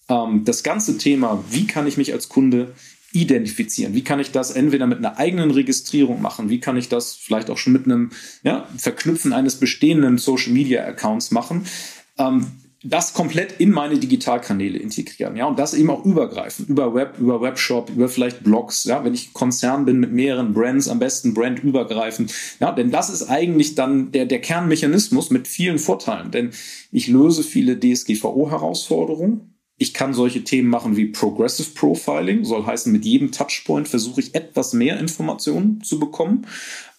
ähm, 0.09 0.45
das 0.45 0.63
ganze 0.63 0.97
Thema, 0.97 1.45
wie 1.51 1.67
kann 1.67 1.87
ich 1.87 1.97
mich 1.97 2.13
als 2.13 2.29
Kunde 2.29 2.73
identifizieren? 3.21 3.95
Wie 3.95 4.05
kann 4.05 4.21
ich 4.21 4.31
das 4.31 4.51
entweder 4.51 4.87
mit 4.87 4.99
einer 4.99 5.19
eigenen 5.19 5.51
Registrierung 5.51 6.21
machen? 6.21 6.51
Wie 6.51 6.61
kann 6.61 6.77
ich 6.77 6.89
das 6.89 7.15
vielleicht 7.15 7.51
auch 7.51 7.59
schon 7.59 7.73
mit 7.73 7.85
einem 7.87 8.11
ja, 8.43 8.69
Verknüpfen 8.77 9.33
eines 9.33 9.57
bestehenden 9.57 10.19
Social 10.19 10.53
Media 10.53 10.85
Accounts 10.85 11.31
machen? 11.31 11.67
Ähm, 12.19 12.47
das 12.89 13.15
komplett 13.15 13.55
in 13.59 13.71
meine 13.71 13.99
Digitalkanäle 13.99 14.79
integrieren, 14.79 15.35
ja, 15.37 15.47
und 15.47 15.59
das 15.59 15.75
eben 15.75 15.91
auch 15.91 16.05
übergreifen, 16.05 16.67
über 16.67 16.95
Web, 16.95 17.19
über 17.19 17.41
Webshop, 17.41 17.91
über 17.91 18.09
vielleicht 18.09 18.45
Blogs, 18.45 18.85
ja, 18.85 19.05
wenn 19.05 19.15
ich 19.15 19.33
Konzern 19.33 19.85
bin 19.85 19.99
mit 19.99 20.13
mehreren 20.13 20.53
Brands, 20.53 20.89
am 20.89 20.99
besten 20.99 21.35
brandübergreifend, 21.35 22.33
ja, 22.61 22.73
denn 22.73 22.91
das 22.91 23.11
ist 23.11 23.29
eigentlich 23.29 23.75
dann 23.75 24.13
der, 24.13 24.27
der 24.27 24.41
Kernmechanismus 24.41 25.31
mit 25.31 25.49
vielen 25.49 25.79
Vorteilen, 25.79 26.31
denn 26.31 26.51
ich 26.93 27.09
löse 27.09 27.43
viele 27.43 27.79
DSGVO-Herausforderungen, 27.81 29.56
ich 29.79 29.93
kann 29.93 30.15
solche 30.15 30.43
Themen 30.43 30.69
machen 30.69 30.97
wie 30.97 31.07
Progressive 31.07 31.71
Profiling, 31.75 32.45
soll 32.45 32.65
heißen, 32.65 32.91
mit 32.91 33.05
jedem 33.05 33.31
Touchpoint 33.31 33.89
versuche 33.89 34.21
ich 34.21 34.35
etwas 34.35 34.73
mehr 34.73 34.99
Informationen 34.99 35.83
zu 35.83 35.99
bekommen. 35.99 36.47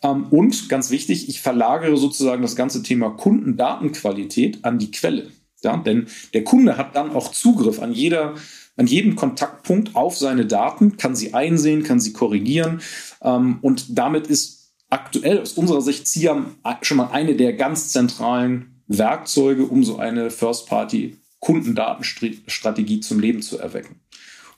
Ähm, 0.04 0.28
und 0.30 0.70
ganz 0.70 0.92
wichtig, 0.92 1.28
ich 1.28 1.42
verlagere 1.42 1.98
sozusagen 1.98 2.44
das 2.44 2.56
ganze 2.56 2.84
Thema 2.84 3.10
Kundendatenqualität 3.10 4.64
an 4.64 4.78
die 4.78 4.92
Quelle. 4.92 5.32
Ja, 5.64 5.76
denn 5.76 6.06
der 6.36 6.44
Kunde 6.44 6.78
hat 6.78 6.96
dann 6.96 7.12
auch 7.12 7.32
Zugriff 7.32 7.82
an 7.82 7.92
jeder, 7.92 8.36
an 8.76 8.86
jeden 8.86 9.16
Kontaktpunkt 9.16 9.96
auf 9.96 10.16
seine 10.16 10.46
Daten, 10.46 10.98
kann 10.98 11.16
sie 11.16 11.34
einsehen, 11.34 11.84
kann 11.84 12.00
sie 12.00 12.14
korrigieren. 12.14 12.82
Ähm, 13.24 13.58
und 13.64 13.98
damit 13.98 14.28
ist 14.28 14.72
aktuell 14.90 15.42
aus 15.42 15.54
unserer 15.54 15.82
Sicht 15.82 16.08
CIAM 16.08 16.56
schon 16.84 16.98
mal 16.98 17.10
eine 17.12 17.36
der 17.36 17.54
ganz 17.54 17.90
zentralen 17.90 18.84
Werkzeuge, 18.88 19.66
um 19.66 19.84
so 19.84 19.98
eine 19.98 20.30
First-Party 20.30 21.18
Kundendatenstrategie 21.48 23.00
zum 23.00 23.22
Leben 23.22 23.42
zu 23.42 23.58
erwecken. 23.58 24.02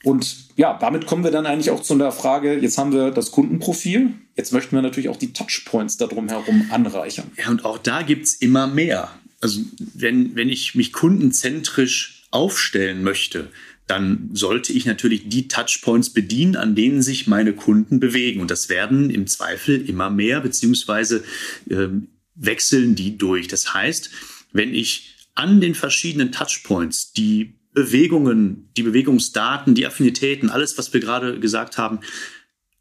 Und 0.02 0.48
ja, 0.56 0.76
damit 0.76 1.06
kommen 1.06 1.22
wir 1.22 1.30
dann 1.30 1.46
eigentlich 1.46 1.70
auch 1.70 1.82
zu 1.82 1.96
der 1.96 2.10
Frage, 2.10 2.58
jetzt 2.58 2.78
haben 2.78 2.92
wir 2.92 3.12
das 3.12 3.30
Kundenprofil, 3.30 4.14
jetzt 4.36 4.52
möchten 4.52 4.74
wir 4.74 4.82
natürlich 4.82 5.08
auch 5.08 5.16
die 5.16 5.32
Touchpoints 5.32 5.98
darum 5.98 6.28
herum 6.28 6.66
anreichern. 6.70 7.30
Ja, 7.36 7.48
und 7.48 7.64
auch 7.64 7.78
da 7.78 8.02
gibt 8.02 8.24
es 8.24 8.34
immer 8.34 8.66
mehr. 8.66 9.08
Also 9.40 9.60
wenn, 9.94 10.34
wenn 10.34 10.48
ich 10.48 10.74
mich 10.74 10.92
kundenzentrisch 10.92 12.24
aufstellen 12.32 13.04
möchte, 13.04 13.52
dann 13.86 14.30
sollte 14.32 14.72
ich 14.72 14.84
natürlich 14.84 15.28
die 15.28 15.46
Touchpoints 15.46 16.10
bedienen, 16.10 16.56
an 16.56 16.74
denen 16.74 17.02
sich 17.02 17.28
meine 17.28 17.52
Kunden 17.52 18.00
bewegen. 18.00 18.40
Und 18.40 18.50
das 18.50 18.68
werden 18.68 19.10
im 19.10 19.28
Zweifel 19.28 19.88
immer 19.88 20.10
mehr, 20.10 20.40
beziehungsweise 20.40 21.22
äh, 21.68 21.86
wechseln 22.34 22.96
die 22.96 23.16
durch. 23.16 23.46
Das 23.46 23.74
heißt, 23.74 24.10
wenn 24.52 24.74
ich 24.74 25.19
an 25.40 25.60
den 25.60 25.74
verschiedenen 25.74 26.32
Touchpoints 26.32 27.12
die 27.12 27.54
Bewegungen, 27.72 28.68
die 28.76 28.82
Bewegungsdaten, 28.82 29.74
die 29.74 29.86
Affinitäten, 29.86 30.50
alles, 30.50 30.76
was 30.76 30.92
wir 30.92 31.00
gerade 31.00 31.40
gesagt 31.40 31.78
haben, 31.78 32.00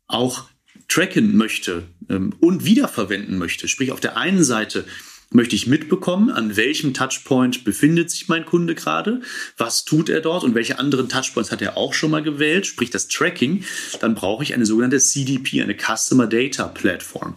auch 0.07 0.49
tracken 0.89 1.37
möchte 1.37 1.83
ähm, 2.09 2.33
und 2.41 2.65
wiederverwenden 2.65 3.37
möchte. 3.37 3.69
Sprich, 3.69 3.93
auf 3.93 4.01
der 4.01 4.17
einen 4.17 4.43
Seite 4.43 4.83
möchte 5.31 5.55
ich 5.55 5.67
mitbekommen, 5.67 6.31
an 6.31 6.57
welchem 6.57 6.93
Touchpoint 6.93 7.63
befindet 7.63 8.11
sich 8.11 8.27
mein 8.27 8.45
Kunde 8.45 8.75
gerade, 8.75 9.21
was 9.57 9.85
tut 9.85 10.09
er 10.09 10.19
dort 10.19 10.43
und 10.43 10.53
welche 10.53 10.79
anderen 10.79 11.07
Touchpoints 11.07 11.51
hat 11.51 11.61
er 11.61 11.77
auch 11.77 11.93
schon 11.93 12.11
mal 12.11 12.23
gewählt, 12.23 12.65
sprich 12.65 12.89
das 12.89 13.07
Tracking, 13.07 13.63
dann 14.01 14.15
brauche 14.15 14.43
ich 14.43 14.53
eine 14.53 14.65
sogenannte 14.65 14.99
CDP, 14.99 15.61
eine 15.61 15.77
Customer 15.77 16.27
Data 16.27 16.67
Platform. 16.67 17.35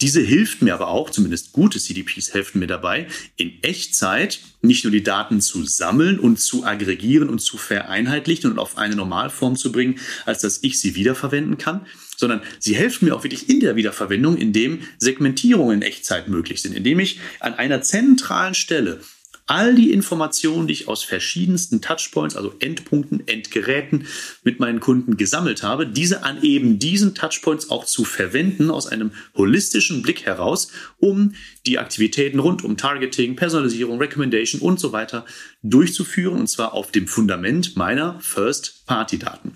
Diese 0.00 0.20
hilft 0.20 0.62
mir 0.62 0.74
aber 0.74 0.88
auch, 0.88 1.10
zumindest 1.10 1.52
gute 1.52 1.80
CDPs 1.80 2.32
helfen 2.32 2.60
mir 2.60 2.68
dabei, 2.68 3.08
in 3.36 3.62
Echtzeit 3.62 4.40
nicht 4.62 4.84
nur 4.84 4.92
die 4.92 5.02
Daten 5.02 5.40
zu 5.40 5.64
sammeln 5.64 6.20
und 6.20 6.38
zu 6.38 6.64
aggregieren 6.64 7.28
und 7.28 7.40
zu 7.40 7.58
vereinheitlichen 7.58 8.50
und 8.50 8.58
auf 8.58 8.78
eine 8.78 8.94
Normalform 8.94 9.56
zu 9.56 9.72
bringen, 9.72 9.98
als 10.24 10.40
dass 10.40 10.62
ich 10.62 10.80
sie 10.80 10.94
wiederverwenden 10.94 11.58
kann, 11.58 11.86
sondern 12.16 12.42
sie 12.60 12.76
helfen 12.76 13.06
mir 13.06 13.14
auch 13.14 13.24
wirklich 13.24 13.48
in 13.48 13.60
der 13.60 13.74
Wiederverwendung, 13.74 14.36
indem 14.36 14.80
Segmentierungen 14.98 15.76
in 15.76 15.82
Echtzeit 15.82 16.28
möglich 16.28 16.62
sind, 16.62 16.74
indem 16.74 17.00
ich 17.00 17.20
an 17.40 17.54
einer 17.54 17.82
zentralen 17.82 18.54
Stelle 18.54 19.00
all 19.48 19.74
die 19.74 19.92
Informationen, 19.92 20.66
die 20.66 20.74
ich 20.74 20.88
aus 20.88 21.02
verschiedensten 21.02 21.80
Touchpoints, 21.80 22.36
also 22.36 22.54
Endpunkten, 22.60 23.26
Endgeräten 23.26 24.06
mit 24.44 24.60
meinen 24.60 24.78
Kunden 24.78 25.16
gesammelt 25.16 25.62
habe, 25.62 25.86
diese 25.86 26.22
an 26.22 26.42
eben 26.42 26.78
diesen 26.78 27.14
Touchpoints 27.14 27.70
auch 27.70 27.84
zu 27.86 28.04
verwenden 28.04 28.70
aus 28.70 28.86
einem 28.86 29.10
holistischen 29.34 30.02
Blick 30.02 30.26
heraus, 30.26 30.70
um 30.98 31.34
die 31.66 31.78
Aktivitäten 31.78 32.38
rund 32.38 32.62
um 32.62 32.76
Targeting, 32.76 33.36
Personalisierung, 33.36 33.98
Recommendation 33.98 34.60
und 34.60 34.78
so 34.78 34.92
weiter 34.92 35.24
durchzuführen 35.62 36.38
und 36.38 36.48
zwar 36.48 36.74
auf 36.74 36.92
dem 36.92 37.08
Fundament 37.08 37.74
meiner 37.76 38.20
First-Party-Daten. 38.20 39.54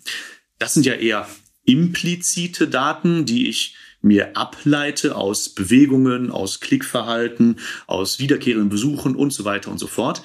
Das 0.59 0.75
sind 0.75 0.87
ja 0.87 0.95
eher 0.95 1.29
implizite 1.65 2.67
Daten, 2.67 3.25
die 3.25 3.49
ich 3.49 3.77
mir 4.03 4.37
ableite 4.37 5.17
aus 5.17 5.49
Bewegungen, 5.49 6.31
aus 6.31 6.61
Klickverhalten, 6.61 7.59
aus 7.87 8.19
wiederkehrenden 8.19 8.69
Besuchen 8.69 9.17
und 9.17 9.33
so 9.33 9.45
weiter 9.45 9.71
und 9.71 9.79
so 9.79 9.87
fort. 9.87 10.23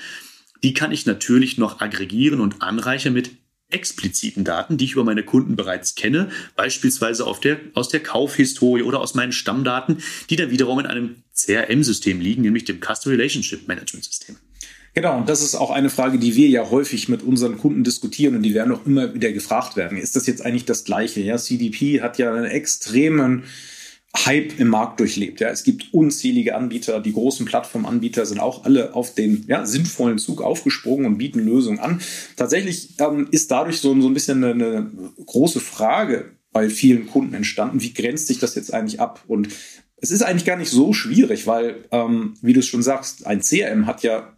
Die 0.64 0.74
kann 0.74 0.92
ich 0.92 1.06
natürlich 1.06 1.58
noch 1.58 1.80
aggregieren 1.80 2.42
und 2.42 2.62
anreichern 2.62 3.14
mit 3.14 3.32
expliziten 3.70 4.44
Daten, 4.44 4.78
die 4.78 4.86
ich 4.86 4.94
über 4.94 5.04
meine 5.04 5.24
Kunden 5.24 5.56
bereits 5.56 5.96
kenne, 5.96 6.30
beispielsweise 6.56 7.26
der, 7.44 7.60
aus 7.74 7.90
der 7.90 8.02
Kaufhistorie 8.02 8.82
oder 8.82 9.02
aus 9.02 9.14
meinen 9.14 9.34
Stammdaten, 9.34 10.02
die 10.30 10.38
dann 10.38 10.52
wiederum 10.52 10.80
in 10.80 10.86
einem 10.86 11.24
CRM-System 11.36 12.22
liegen, 12.22 12.44
nämlich 12.44 12.66
dem 12.66 12.80
Customer 12.80 13.14
Relationship 13.14 13.68
Management 13.68 14.06
System. 14.06 14.38
Genau, 14.98 15.20
und 15.20 15.30
das 15.30 15.44
ist 15.44 15.54
auch 15.54 15.70
eine 15.70 15.92
Frage, 15.92 16.18
die 16.18 16.36
wir 16.36 16.48
ja 16.48 16.72
häufig 16.72 17.08
mit 17.08 17.22
unseren 17.22 17.60
Kunden 17.60 17.84
diskutieren 17.84 18.36
und 18.36 18.42
die 18.42 18.56
werden 18.56 18.74
auch 18.74 18.84
immer 18.88 19.14
wieder 19.14 19.32
gefragt 19.32 19.76
werden. 19.76 19.96
Ist 19.96 20.16
das 20.16 20.26
jetzt 20.26 20.44
eigentlich 20.44 20.66
das 20.66 20.86
Gleiche? 20.86 21.22
Ja, 21.22 21.38
CDP 21.38 22.02
hat 22.02 22.18
ja 22.18 22.34
einen 22.34 22.46
extremen 22.46 23.44
Hype 24.26 24.60
im 24.60 24.70
Markt 24.70 25.00
durchlebt. 25.00 25.40
Ja, 25.40 25.50
es 25.50 25.64
gibt 25.64 25.94
unzählige 25.94 26.56
Anbieter. 26.56 27.00
Die 27.00 27.14
großen 27.14 27.46
Plattformanbieter 27.46 28.26
sind 28.26 28.40
auch 28.40 28.66
alle 28.66 28.96
auf 28.96 29.14
den 29.14 29.46
ja, 29.48 29.68
sinnvollen 29.68 30.18
Zug 30.18 30.42
aufgesprungen 30.42 31.06
und 31.06 31.20
bieten 31.20 31.46
Lösungen 31.46 31.78
an. 31.78 32.02
Tatsächlich 32.36 33.00
ähm, 33.00 33.28
ist 33.30 33.52
dadurch 33.52 33.80
so, 33.82 34.02
so 34.02 34.08
ein 34.08 34.16
bisschen 34.16 34.44
eine, 34.44 34.52
eine 34.52 34.92
große 35.24 35.60
Frage 35.60 36.32
bei 36.52 36.72
vielen 36.72 37.06
Kunden 37.06 37.36
entstanden. 37.36 37.84
Wie 37.84 37.94
grenzt 37.94 38.26
sich 38.26 38.40
das 38.40 38.56
jetzt 38.56 38.74
eigentlich 38.74 39.00
ab? 39.00 39.24
Und 39.28 39.50
es 39.98 40.10
ist 40.10 40.24
eigentlich 40.24 40.46
gar 40.46 40.58
nicht 40.58 40.72
so 40.72 40.92
schwierig, 40.92 41.46
weil, 41.46 41.86
ähm, 41.92 42.34
wie 42.42 42.54
du 42.54 42.62
es 42.62 42.68
schon 42.68 42.82
sagst, 42.82 43.28
ein 43.28 43.42
CRM 43.42 43.86
hat 43.86 44.02
ja 44.02 44.34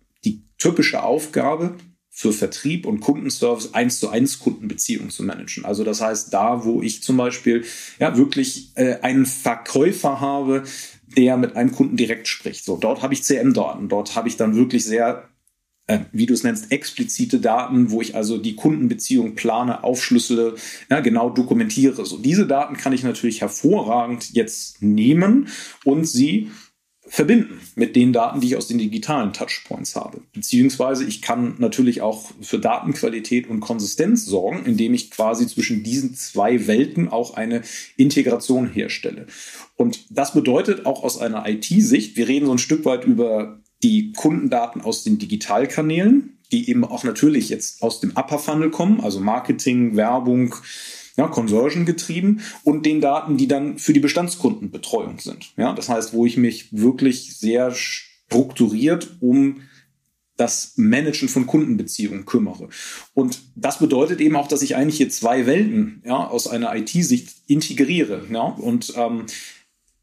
typische 0.59 1.01
Aufgabe, 1.01 1.75
für 2.19 2.33
Vertrieb 2.33 2.85
und 2.85 2.99
Kundenservice 2.99 3.73
eins 3.73 4.01
zu 4.01 4.09
eins 4.09 4.39
Kundenbeziehungen 4.39 5.09
zu 5.09 5.23
managen. 5.23 5.63
Also 5.63 5.85
das 5.85 6.01
heißt, 6.01 6.33
da, 6.33 6.65
wo 6.65 6.81
ich 6.81 7.01
zum 7.01 7.15
Beispiel 7.15 7.63
ja 7.97 8.17
wirklich 8.17 8.73
äh, 8.75 8.99
einen 9.01 9.25
Verkäufer 9.25 10.19
habe, 10.19 10.63
der 11.15 11.37
mit 11.37 11.55
einem 11.55 11.71
Kunden 11.71 11.95
direkt 11.95 12.27
spricht. 12.27 12.65
So, 12.65 12.75
dort 12.75 13.01
habe 13.01 13.13
ich 13.13 13.23
CM-Daten, 13.23 13.87
dort 13.87 14.17
habe 14.17 14.27
ich 14.27 14.35
dann 14.35 14.57
wirklich 14.57 14.83
sehr 14.83 15.29
äh, 15.87 16.01
wie 16.11 16.25
du 16.25 16.33
es 16.33 16.43
nennst, 16.43 16.71
explizite 16.71 17.39
Daten, 17.39 17.89
wo 17.89 18.01
ich 18.01 18.15
also 18.15 18.37
die 18.37 18.55
Kundenbeziehung 18.55 19.35
plane, 19.35 19.83
aufschlüssele, 19.83 20.55
ja, 20.89 20.99
genau 20.99 21.29
dokumentiere. 21.29 22.05
So, 22.05 22.17
diese 22.17 22.45
Daten 22.45 22.77
kann 22.77 22.93
ich 22.93 23.03
natürlich 23.03 23.41
hervorragend 23.41 24.31
jetzt 24.33 24.83
nehmen 24.83 25.47
und 25.85 26.05
sie 26.05 26.51
verbinden 27.09 27.59
mit 27.75 27.95
den 27.95 28.13
Daten, 28.13 28.39
die 28.39 28.47
ich 28.47 28.55
aus 28.55 28.67
den 28.67 28.77
digitalen 28.77 29.33
Touchpoints 29.33 29.95
habe. 29.95 30.21
Beziehungsweise 30.31 31.03
ich 31.03 31.21
kann 31.21 31.55
natürlich 31.57 32.01
auch 32.01 32.31
für 32.39 32.59
Datenqualität 32.59 33.49
und 33.49 33.59
Konsistenz 33.59 34.25
sorgen, 34.25 34.63
indem 34.65 34.93
ich 34.93 35.09
quasi 35.09 35.47
zwischen 35.47 35.83
diesen 35.83 36.13
zwei 36.13 36.67
Welten 36.67 37.09
auch 37.09 37.33
eine 37.33 37.63
Integration 37.97 38.69
herstelle. 38.69 39.25
Und 39.75 40.05
das 40.09 40.33
bedeutet 40.33 40.85
auch 40.85 41.03
aus 41.03 41.19
einer 41.19 41.49
IT-Sicht, 41.49 42.15
wir 42.15 42.27
reden 42.27 42.45
so 42.45 42.51
ein 42.51 42.59
Stück 42.59 42.85
weit 42.85 43.05
über 43.05 43.59
die 43.81 44.13
Kundendaten 44.13 44.81
aus 44.81 45.03
den 45.03 45.17
Digitalkanälen, 45.17 46.37
die 46.51 46.69
eben 46.69 46.83
auch 46.85 47.03
natürlich 47.03 47.49
jetzt 47.49 47.81
aus 47.81 48.01
dem 48.01 48.11
Upper 48.11 48.39
Funnel 48.39 48.69
kommen, 48.69 49.01
also 49.01 49.19
Marketing, 49.19 49.95
Werbung, 49.95 50.55
ja, 51.19 51.27
Conversion 51.27 51.86
getrieben 51.86 52.39
und 52.63 52.86
den 52.86 53.01
Daten, 53.01 53.36
die 53.36 53.49
dann 53.49 53.77
für 53.77 53.91
die 53.91 53.99
Bestandskundenbetreuung 53.99 55.19
sind. 55.19 55.51
Ja, 55.58 55.73
das 55.73 55.89
heißt, 55.89 56.13
wo 56.13 56.25
ich 56.25 56.38
mich 56.38 56.69
wirklich 56.71 57.36
sehr 57.36 57.71
strukturiert 57.73 59.17
um 59.19 59.63
das 60.38 60.75
Managen 60.77 61.27
von 61.27 61.45
Kundenbeziehungen 61.45 62.25
kümmere. 62.25 62.69
Und 63.13 63.41
das 63.58 63.79
bedeutet 63.79 64.21
eben 64.21 64.38
auch, 64.38 64.47
dass 64.47 64.62
ich 64.62 64.77
eigentlich 64.77 64.95
hier 64.95 65.10
zwei 65.10 65.45
Welten 65.45 66.01
ja, 66.05 66.25
aus 66.25 66.47
einer 66.47 66.73
IT-Sicht 66.73 67.36
integriere. 67.47 68.25
Ja? 68.32 68.43
Und 68.43 68.93
ähm, 68.95 69.25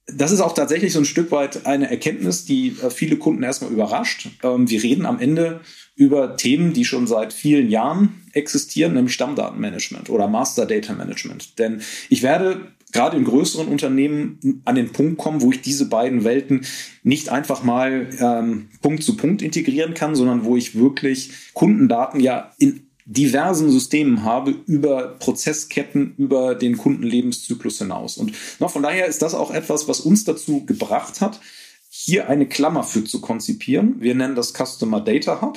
das 0.06 0.30
ist 0.30 0.40
auch 0.40 0.54
tatsächlich 0.54 0.92
so 0.92 1.00
ein 1.00 1.04
Stück 1.04 1.32
weit 1.32 1.66
eine 1.66 1.90
Erkenntnis, 1.90 2.44
die 2.44 2.76
äh, 2.82 2.90
viele 2.90 3.16
Kunden 3.16 3.42
erstmal 3.42 3.72
überrascht. 3.72 4.28
Ähm, 4.42 4.70
wir 4.70 4.82
reden 4.82 5.04
am 5.04 5.18
Ende 5.18 5.60
über 5.96 6.36
Themen, 6.36 6.72
die 6.72 6.84
schon 6.84 7.06
seit 7.06 7.32
vielen 7.32 7.70
Jahren 7.70 8.22
existieren, 8.32 8.94
nämlich 8.94 9.14
Stammdatenmanagement 9.14 10.10
oder 10.10 10.28
Master 10.28 10.66
Data 10.66 10.92
Management. 10.92 11.58
Denn 11.58 11.80
ich 12.08 12.22
werde 12.22 12.72
gerade 12.92 13.16
in 13.16 13.24
größeren 13.24 13.66
Unternehmen 13.66 14.62
an 14.64 14.76
den 14.76 14.92
Punkt 14.92 15.18
kommen, 15.18 15.42
wo 15.42 15.50
ich 15.50 15.60
diese 15.60 15.88
beiden 15.88 16.22
Welten 16.22 16.64
nicht 17.02 17.30
einfach 17.30 17.64
mal 17.64 18.08
ähm, 18.20 18.68
Punkt 18.82 19.02
zu 19.02 19.16
Punkt 19.16 19.42
integrieren 19.42 19.94
kann, 19.94 20.14
sondern 20.14 20.44
wo 20.44 20.56
ich 20.56 20.78
wirklich 20.78 21.32
Kundendaten 21.52 22.20
ja 22.20 22.52
in 22.58 22.86
diversen 23.06 23.70
Systemen 23.70 24.24
habe 24.24 24.50
über 24.66 25.16
Prozessketten, 25.18 26.14
über 26.18 26.56
den 26.56 26.76
Kundenlebenszyklus 26.76 27.78
hinaus. 27.78 28.18
Und 28.18 28.32
na, 28.58 28.66
von 28.66 28.82
daher 28.82 29.06
ist 29.06 29.22
das 29.22 29.34
auch 29.34 29.52
etwas, 29.52 29.86
was 29.88 30.00
uns 30.00 30.24
dazu 30.24 30.66
gebracht 30.66 31.20
hat, 31.20 31.40
hier 31.88 32.28
eine 32.28 32.46
Klammer 32.46 32.82
für 32.82 33.04
zu 33.04 33.20
konzipieren. 33.20 34.00
Wir 34.00 34.14
nennen 34.14 34.34
das 34.34 34.52
Customer 34.52 35.00
Data 35.00 35.40
Hub. 35.40 35.56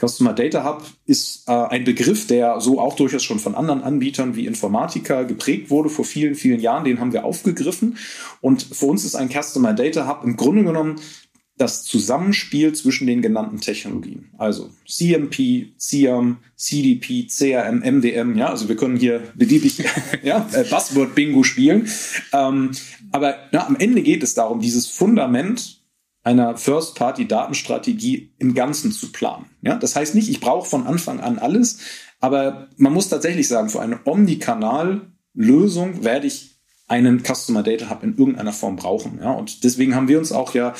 Customer 0.00 0.32
Data 0.32 0.64
Hub 0.64 0.82
ist 1.04 1.46
äh, 1.46 1.52
ein 1.52 1.84
Begriff, 1.84 2.26
der 2.26 2.60
so 2.60 2.80
auch 2.80 2.96
durchaus 2.96 3.22
schon 3.22 3.38
von 3.38 3.54
anderen 3.54 3.82
Anbietern 3.82 4.34
wie 4.34 4.46
Informatica 4.46 5.22
geprägt 5.24 5.70
wurde 5.70 5.90
vor 5.90 6.06
vielen, 6.06 6.34
vielen 6.34 6.58
Jahren. 6.58 6.84
Den 6.84 7.00
haben 7.00 7.12
wir 7.12 7.24
aufgegriffen. 7.24 7.98
Und 8.40 8.62
für 8.62 8.86
uns 8.86 9.04
ist 9.04 9.14
ein 9.14 9.28
Customer 9.30 9.74
Data 9.74 10.08
Hub 10.08 10.24
im 10.24 10.36
Grunde 10.36 10.64
genommen 10.64 10.96
das 11.62 11.84
Zusammenspiel 11.84 12.74
zwischen 12.74 13.06
den 13.06 13.22
genannten 13.22 13.60
Technologien. 13.60 14.30
Also 14.36 14.70
CMP, 14.86 15.72
CIAM, 15.78 16.38
CDP, 16.56 17.28
CRM, 17.28 17.82
MDM, 17.82 18.36
ja, 18.36 18.48
also 18.48 18.68
wir 18.68 18.76
können 18.76 18.96
hier 18.96 19.22
beliebig 19.36 19.84
ja, 20.24 20.48
äh, 20.52 20.64
Buzzword-Bingo 20.64 21.44
spielen. 21.44 21.88
Ähm, 22.32 22.72
aber 23.12 23.36
na, 23.52 23.66
am 23.66 23.76
Ende 23.76 24.02
geht 24.02 24.24
es 24.24 24.34
darum, 24.34 24.60
dieses 24.60 24.88
Fundament 24.88 25.80
einer 26.24 26.56
First-Party-Datenstrategie 26.56 28.32
im 28.38 28.54
Ganzen 28.54 28.90
zu 28.90 29.12
planen. 29.12 29.46
Ja, 29.62 29.76
das 29.76 29.94
heißt 29.94 30.16
nicht, 30.16 30.28
ich 30.28 30.40
brauche 30.40 30.68
von 30.68 30.86
Anfang 30.86 31.20
an 31.20 31.38
alles, 31.38 31.78
aber 32.20 32.68
man 32.76 32.92
muss 32.92 33.08
tatsächlich 33.08 33.46
sagen, 33.46 33.68
für 33.68 33.80
eine 33.80 34.00
Omnikanal-Lösung 34.04 36.02
werde 36.02 36.26
ich 36.26 36.51
einen 36.92 37.22
Customer 37.22 37.62
Data 37.62 37.88
Hub 37.88 38.02
in 38.02 38.18
irgendeiner 38.18 38.52
Form 38.52 38.76
brauchen. 38.76 39.18
Ja, 39.22 39.30
und 39.30 39.64
deswegen 39.64 39.94
haben 39.94 40.08
wir 40.08 40.18
uns 40.18 40.30
auch 40.30 40.52
ja 40.52 40.74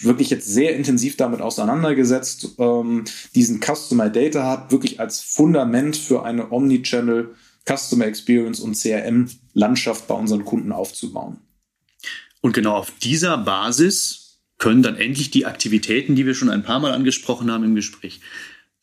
wirklich 0.00 0.30
jetzt 0.30 0.46
sehr 0.46 0.74
intensiv 0.74 1.18
damit 1.18 1.42
auseinandergesetzt, 1.42 2.54
ähm, 2.58 3.04
diesen 3.34 3.60
Customer 3.60 4.08
Data 4.08 4.50
Hub 4.50 4.72
wirklich 4.72 4.98
als 4.98 5.20
Fundament 5.20 5.94
für 5.98 6.24
eine 6.24 6.50
Omnichannel 6.52 7.34
Customer 7.68 8.06
Experience 8.06 8.60
und 8.60 8.78
CRM 8.78 9.28
Landschaft 9.52 10.06
bei 10.06 10.14
unseren 10.14 10.46
Kunden 10.46 10.72
aufzubauen. 10.72 11.36
Und 12.40 12.54
genau 12.54 12.76
auf 12.76 12.90
dieser 13.02 13.36
Basis 13.36 14.40
können 14.56 14.82
dann 14.82 14.96
endlich 14.96 15.30
die 15.30 15.44
Aktivitäten, 15.44 16.14
die 16.14 16.24
wir 16.24 16.34
schon 16.34 16.48
ein 16.48 16.62
paar 16.62 16.80
Mal 16.80 16.92
angesprochen 16.92 17.50
haben 17.52 17.64
im 17.64 17.74
Gespräch, 17.74 18.20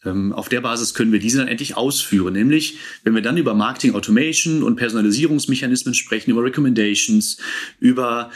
auf 0.06 0.50
der 0.50 0.62
Basis 0.62 0.94
können 0.94 1.12
wir 1.12 1.20
diese 1.20 1.39
dann 1.39 1.48
endlich 1.48 1.76
ausführen. 1.76 2.34
Nämlich, 2.34 2.78
wenn 3.04 3.15
wir 3.15 3.22
dann 3.22 3.38
über 3.38 3.54
Marketing 3.54 3.96
Automation 3.96 4.63
und 4.63 4.76
Personalisierungsmechanismen 4.76 5.94
sprechen, 5.94 6.32
über 6.32 6.44
Recommendations, 6.44 7.38
über 7.80 8.30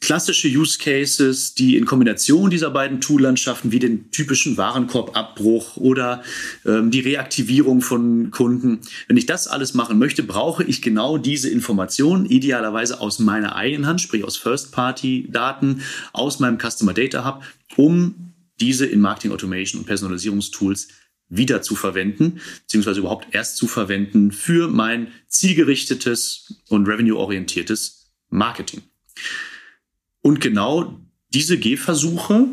klassische 0.00 0.48
Use 0.48 0.78
Cases, 0.78 1.54
die 1.54 1.76
in 1.76 1.84
Kombination 1.84 2.50
dieser 2.50 2.70
beiden 2.70 3.00
Toollandschaften 3.00 3.72
wie 3.72 3.78
den 3.78 4.10
typischen 4.10 4.56
Warenkorbabbruch 4.56 5.76
oder 5.76 6.22
ähm, 6.66 6.90
die 6.90 7.00
Reaktivierung 7.00 7.80
von 7.80 8.30
Kunden. 8.30 8.80
Wenn 9.06 9.16
ich 9.16 9.26
das 9.26 9.46
alles 9.46 9.74
machen 9.74 9.98
möchte, 9.98 10.22
brauche 10.22 10.64
ich 10.64 10.82
genau 10.82 11.18
diese 11.18 11.48
Informationen, 11.48 12.26
idealerweise 12.26 13.00
aus 13.00 13.18
meiner 13.18 13.54
eigenen 13.54 13.86
Hand, 13.86 14.00
sprich 14.00 14.24
aus 14.24 14.36
First-Party-Daten, 14.36 15.82
aus 16.12 16.40
meinem 16.40 16.58
Customer 16.58 16.94
Data 16.94 17.24
Hub, 17.24 17.42
um 17.76 18.32
diese 18.60 18.86
in 18.86 19.00
Marketing 19.00 19.32
Automation 19.32 19.80
und 19.80 19.86
Personalisierungstools 19.86 20.88
wieder 21.32 21.62
zu 21.62 21.74
verwenden, 21.74 22.40
beziehungsweise 22.62 23.00
überhaupt 23.00 23.34
erst 23.34 23.56
zu 23.56 23.66
verwenden 23.66 24.32
für 24.32 24.68
mein 24.68 25.08
zielgerichtetes 25.28 26.62
und 26.68 26.86
revenue-orientiertes 26.86 28.12
Marketing. 28.28 28.82
Und 30.20 30.40
genau 30.40 31.00
diese 31.30 31.58
Gehversuche 31.58 32.48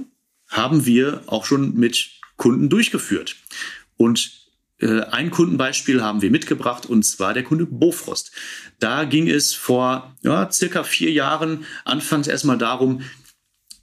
haben 0.47 0.85
wir 0.85 1.23
auch 1.27 1.45
schon 1.45 1.75
mit 1.75 2.09
Kunden 2.37 2.69
durchgeführt. 2.69 3.35
Und 3.97 4.47
äh, 4.79 5.01
ein 5.01 5.29
Kundenbeispiel 5.29 6.01
haben 6.01 6.21
wir 6.21 6.31
mitgebracht, 6.31 6.85
und 6.85 7.03
zwar 7.03 7.33
der 7.33 7.43
Kunde 7.43 7.65
Bofrost. 7.65 8.31
Da 8.79 9.03
ging 9.03 9.29
es 9.29 9.53
vor 9.53 10.15
ja, 10.21 10.49
circa 10.49 10.83
vier 10.83 11.11
Jahren 11.11 11.65
anfangs 11.83 12.27
erstmal 12.27 12.57
darum, 12.57 13.01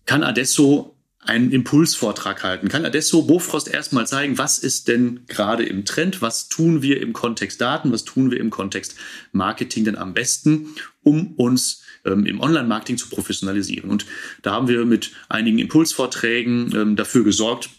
kann 0.06 0.22
Adesso 0.22 0.95
einen 1.26 1.50
Impulsvortrag 1.50 2.42
halten. 2.42 2.68
Kann 2.68 2.84
Adesso 2.84 3.22
Bofrost 3.22 3.68
erstmal 3.68 4.06
zeigen, 4.06 4.38
was 4.38 4.58
ist 4.58 4.88
denn 4.88 5.20
gerade 5.26 5.64
im 5.64 5.84
Trend, 5.84 6.22
was 6.22 6.48
tun 6.48 6.82
wir 6.82 7.00
im 7.00 7.12
Kontext 7.12 7.60
Daten, 7.60 7.92
was 7.92 8.04
tun 8.04 8.30
wir 8.30 8.38
im 8.38 8.50
Kontext 8.50 8.96
Marketing 9.32 9.84
denn 9.84 9.96
am 9.96 10.14
besten, 10.14 10.68
um 11.02 11.34
uns 11.34 11.82
ähm, 12.04 12.26
im 12.26 12.40
Online-Marketing 12.40 12.96
zu 12.96 13.08
professionalisieren. 13.08 13.90
Und 13.90 14.06
da 14.42 14.52
haben 14.52 14.68
wir 14.68 14.84
mit 14.84 15.12
einigen 15.28 15.58
Impulsvorträgen 15.58 16.74
ähm, 16.74 16.96
dafür 16.96 17.24
gesorgt, 17.24 17.70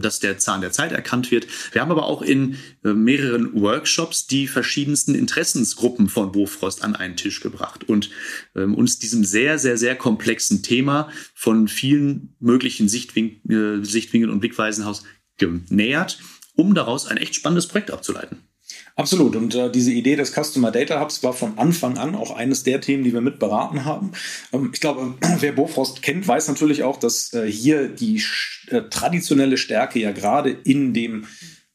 dass 0.00 0.20
der 0.20 0.38
Zahn 0.38 0.60
der 0.60 0.72
Zeit 0.72 0.92
erkannt 0.92 1.30
wird. 1.30 1.46
Wir 1.72 1.80
haben 1.80 1.90
aber 1.90 2.06
auch 2.06 2.22
in 2.22 2.56
äh, 2.84 2.92
mehreren 2.92 3.60
Workshops 3.60 4.26
die 4.26 4.46
verschiedensten 4.46 5.14
Interessensgruppen 5.14 6.08
von 6.08 6.32
Bofrost 6.32 6.82
an 6.82 6.96
einen 6.96 7.16
Tisch 7.16 7.40
gebracht 7.40 7.88
und 7.88 8.10
ähm, 8.56 8.74
uns 8.74 8.98
diesem 8.98 9.24
sehr, 9.24 9.58
sehr, 9.58 9.76
sehr 9.76 9.96
komplexen 9.96 10.62
Thema 10.62 11.10
von 11.34 11.68
vielen 11.68 12.34
möglichen 12.40 12.88
Sichtwin 12.88 13.40
äh, 13.48 13.84
Sichtwinkeln 13.84 14.32
und 14.32 14.40
Blickweisen 14.40 14.84
aus 14.84 15.04
genähert, 15.36 16.18
um 16.54 16.74
daraus 16.74 17.06
ein 17.06 17.16
echt 17.16 17.34
spannendes 17.34 17.68
Projekt 17.68 17.90
abzuleiten. 17.90 18.49
Absolut. 18.96 19.36
Und 19.36 19.54
äh, 19.54 19.70
diese 19.70 19.92
Idee 19.92 20.16
des 20.16 20.32
Customer 20.32 20.70
Data 20.70 21.00
Hubs 21.00 21.22
war 21.22 21.32
von 21.32 21.58
Anfang 21.58 21.98
an 21.98 22.14
auch 22.14 22.36
eines 22.36 22.62
der 22.62 22.80
Themen, 22.80 23.04
die 23.04 23.12
wir 23.12 23.20
mit 23.20 23.38
beraten 23.38 23.84
haben. 23.84 24.12
Ähm, 24.52 24.70
ich 24.72 24.80
glaube, 24.80 25.14
wer 25.40 25.52
Bofrost 25.52 26.02
kennt, 26.02 26.26
weiß 26.26 26.48
natürlich 26.48 26.82
auch, 26.82 26.98
dass 26.98 27.32
äh, 27.32 27.50
hier 27.50 27.88
die 27.88 28.22
äh, 28.68 28.82
traditionelle 28.90 29.56
Stärke 29.56 29.98
ja 29.98 30.12
gerade 30.12 30.50
in 30.50 30.92
dem 30.92 31.26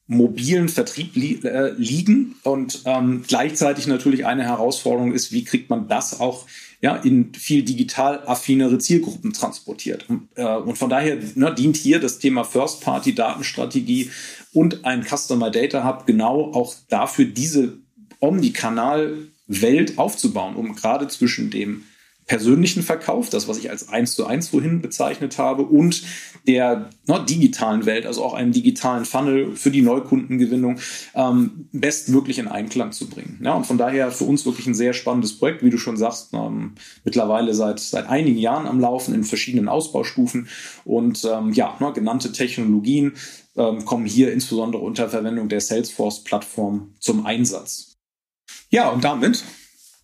mobilen 0.08 0.70
Vertrieb 0.70 1.16
li 1.16 1.40
äh, 1.44 1.72
liegen 1.78 2.36
und 2.44 2.84
ähm, 2.86 3.24
gleichzeitig 3.28 3.88
natürlich 3.88 4.26
eine 4.26 4.44
Herausforderung 4.44 5.14
ist, 5.14 5.32
wie 5.32 5.44
kriegt 5.44 5.72
man 5.72 5.88
das 5.88 6.20
auch 6.20 6.46
ja, 6.82 6.96
in 6.98 7.34
viel 7.34 7.64
digital 7.64 8.22
affinere 8.28 8.78
Zielgruppen 8.78 9.34
transportiert. 9.34 10.06
Und, 10.08 10.28
äh, 10.36 10.46
und 10.46 10.78
von 10.78 10.90
daher 10.90 11.18
ne, 11.34 11.52
dient 11.56 11.78
hier 11.78 12.00
das 12.00 12.20
Thema 12.20 12.44
First-Party-Datenstrategie 12.44 14.12
und 14.56 14.86
ein 14.86 15.04
Customer 15.04 15.52
Data 15.52 15.84
Hub 15.84 16.08
genau 16.08 16.54
auch 16.54 16.74
dafür, 16.90 17.26
diese 17.26 17.78
Omnikanal-Welt 18.22 19.98
aufzubauen, 19.98 20.56
um 20.56 20.76
gerade 20.76 21.08
zwischen 21.10 21.52
dem 21.52 21.84
persönlichen 22.26 22.82
Verkauf, 22.82 23.30
das, 23.30 23.48
was 23.48 23.58
ich 23.58 23.70
als 23.70 23.90
eins 23.90 24.16
zu 24.16 24.26
eins 24.26 24.50
vorhin 24.50 24.82
bezeichnet 24.82 25.38
habe, 25.38 25.64
und 25.64 26.04
der 26.48 26.90
ne, 27.08 27.26
digitalen 27.28 27.86
Welt, 27.86 28.06
also 28.06 28.24
auch 28.24 28.34
einem 28.34 28.52
digitalen 28.52 29.06
Funnel 29.06 29.56
für 29.56 29.72
die 29.72 29.82
Neukundengewinnung, 29.82 30.80
ähm, 31.14 31.68
bestmöglich 31.72 32.40
in 32.40 32.48
Einklang 32.48 32.92
zu 32.92 33.10
bringen. 33.10 33.40
Ja, 33.44 33.54
und 33.54 33.68
von 33.68 33.78
daher 33.78 34.12
für 34.12 34.24
uns 34.26 34.46
wirklich 34.46 34.66
ein 34.68 34.76
sehr 34.76 34.94
spannendes 34.94 35.38
Projekt, 35.38 35.64
wie 35.64 35.70
du 35.70 35.78
schon 35.78 35.98
sagst, 35.98 36.34
ähm, 36.34 36.74
mittlerweile 37.04 37.54
seit, 37.54 37.80
seit 37.80 38.08
einigen 38.08 38.40
Jahren 38.40 38.68
am 38.68 38.80
Laufen 38.80 39.14
in 39.14 39.24
verschiedenen 39.24 39.68
Ausbaustufen 39.68 40.48
und 40.84 41.26
ähm, 41.26 41.54
ja, 41.54 41.78
ne, 41.80 41.94
genannte 41.94 42.32
Technologien 42.32 43.14
ähm, 43.56 43.86
kommen 43.86 44.06
hier 44.06 44.34
insbesondere 44.34 44.82
unter 44.82 45.10
Verwendung 45.10 45.48
der 45.50 45.62
Salesforce-Plattform 45.62 46.96
zum 47.00 47.26
Einsatz. 47.26 47.94
Ja, 48.70 48.90
und 48.90 49.04
damit 49.04 49.44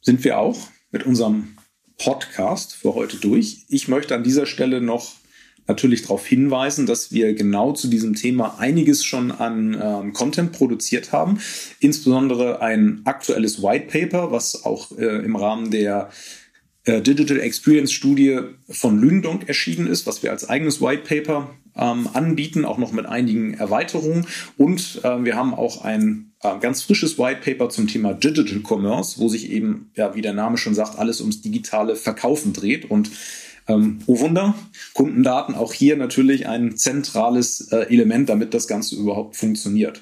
sind 0.01 0.23
wir 0.23 0.39
auch 0.39 0.57
mit 0.91 1.05
unserem 1.05 1.57
Podcast 2.03 2.73
für 2.73 2.95
heute 2.95 3.17
durch. 3.17 3.65
Ich 3.67 3.87
möchte 3.87 4.15
an 4.15 4.23
dieser 4.23 4.47
Stelle 4.47 4.81
noch 4.81 5.13
natürlich 5.67 6.01
darauf 6.01 6.25
hinweisen, 6.25 6.87
dass 6.87 7.11
wir 7.11 7.33
genau 7.35 7.73
zu 7.73 7.87
diesem 7.87 8.15
Thema 8.15 8.57
einiges 8.57 9.05
schon 9.05 9.31
an 9.31 9.79
ähm, 9.79 10.13
Content 10.13 10.51
produziert 10.51 11.11
haben. 11.11 11.39
Insbesondere 11.79 12.61
ein 12.61 13.01
aktuelles 13.05 13.61
White 13.61 13.85
Paper, 13.85 14.31
was 14.31 14.65
auch 14.65 14.97
äh, 14.97 15.23
im 15.23 15.35
Rahmen 15.35 15.69
der 15.69 16.09
äh, 16.85 17.01
Digital 17.01 17.39
Experience 17.39 17.91
Studie 17.91 18.39
von 18.67 18.99
Lündong 18.99 19.43
erschienen 19.43 19.85
ist, 19.85 20.07
was 20.07 20.23
wir 20.23 20.31
als 20.31 20.49
eigenes 20.49 20.81
White 20.81 21.03
Paper 21.03 21.55
ähm, 21.75 22.09
anbieten, 22.13 22.65
auch 22.65 22.77
noch 22.77 22.91
mit 22.91 23.05
einigen 23.05 23.53
Erweiterungen. 23.53 24.27
Und 24.57 25.01
äh, 25.03 25.23
wir 25.23 25.35
haben 25.35 25.53
auch 25.53 25.83
ein 25.83 26.33
äh, 26.41 26.57
ganz 26.59 26.83
frisches 26.83 27.17
White 27.17 27.41
Paper 27.43 27.69
zum 27.69 27.87
Thema 27.87 28.13
Digital 28.13 28.61
Commerce, 28.67 29.19
wo 29.19 29.27
sich 29.27 29.51
eben, 29.51 29.91
ja, 29.95 30.15
wie 30.15 30.21
der 30.21 30.33
Name 30.33 30.57
schon 30.57 30.75
sagt, 30.75 30.99
alles 30.99 31.21
ums 31.21 31.41
digitale 31.41 31.95
Verkaufen 31.95 32.53
dreht. 32.53 32.89
Und 32.89 33.11
ähm, 33.67 33.99
oh 34.07 34.19
Wunder, 34.19 34.55
Kundendaten 34.93 35.55
auch 35.55 35.73
hier 35.73 35.97
natürlich 35.97 36.47
ein 36.47 36.75
zentrales 36.77 37.71
äh, 37.71 37.87
Element, 37.89 38.29
damit 38.29 38.53
das 38.53 38.67
Ganze 38.67 38.95
überhaupt 38.95 39.35
funktioniert. 39.35 40.01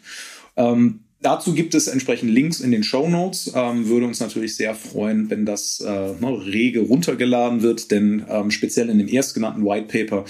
Ähm, 0.55 1.01
Dazu 1.21 1.53
gibt 1.53 1.75
es 1.75 1.87
entsprechend 1.87 2.31
Links 2.31 2.61
in 2.61 2.71
den 2.71 2.83
Show 2.83 3.09
Notes. 3.09 3.51
Ähm, 3.53 3.89
würde 3.89 4.05
uns 4.05 4.21
natürlich 4.21 4.55
sehr 4.55 4.73
freuen, 4.73 5.29
wenn 5.29 5.45
das 5.45 5.81
äh, 5.81 5.89
ne, 5.89 6.45
rege 6.45 6.79
runtergeladen 6.79 7.61
wird, 7.61 7.91
denn 7.91 8.25
ähm, 8.29 8.51
speziell 8.51 8.89
in 8.89 8.99
dem 8.99 9.09
erstgenannten 9.09 9.65
White 9.65 9.87
Paper 9.87 10.23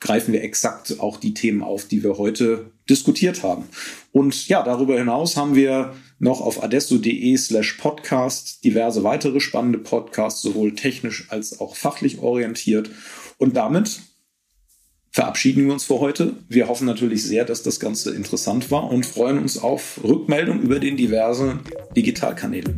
greifen 0.00 0.32
wir 0.32 0.42
exakt 0.42 1.00
auch 1.00 1.18
die 1.18 1.34
Themen 1.34 1.62
auf, 1.62 1.86
die 1.86 2.02
wir 2.02 2.18
heute 2.18 2.70
diskutiert 2.88 3.42
haben. 3.42 3.64
Und 4.12 4.48
ja, 4.48 4.62
darüber 4.62 4.98
hinaus 4.98 5.36
haben 5.36 5.54
wir 5.54 5.94
noch 6.18 6.40
auf 6.40 6.62
adesso.de 6.62 7.36
slash 7.36 7.74
podcast 7.74 8.64
diverse 8.64 9.04
weitere 9.04 9.40
spannende 9.40 9.78
Podcasts, 9.78 10.42
sowohl 10.42 10.74
technisch 10.74 11.26
als 11.30 11.60
auch 11.60 11.76
fachlich 11.76 12.18
orientiert. 12.18 12.90
Und 13.38 13.56
damit 13.56 14.00
verabschieden 15.10 15.66
wir 15.66 15.72
uns 15.72 15.84
für 15.84 16.00
heute. 16.00 16.34
Wir 16.48 16.68
hoffen 16.68 16.86
natürlich 16.86 17.24
sehr, 17.24 17.44
dass 17.44 17.62
das 17.62 17.80
Ganze 17.80 18.14
interessant 18.14 18.70
war 18.70 18.90
und 18.90 19.06
freuen 19.06 19.38
uns 19.38 19.58
auf 19.58 20.00
Rückmeldung 20.04 20.60
über 20.60 20.78
den 20.78 20.96
diversen 20.96 21.60
Digitalkanälen. 21.96 22.76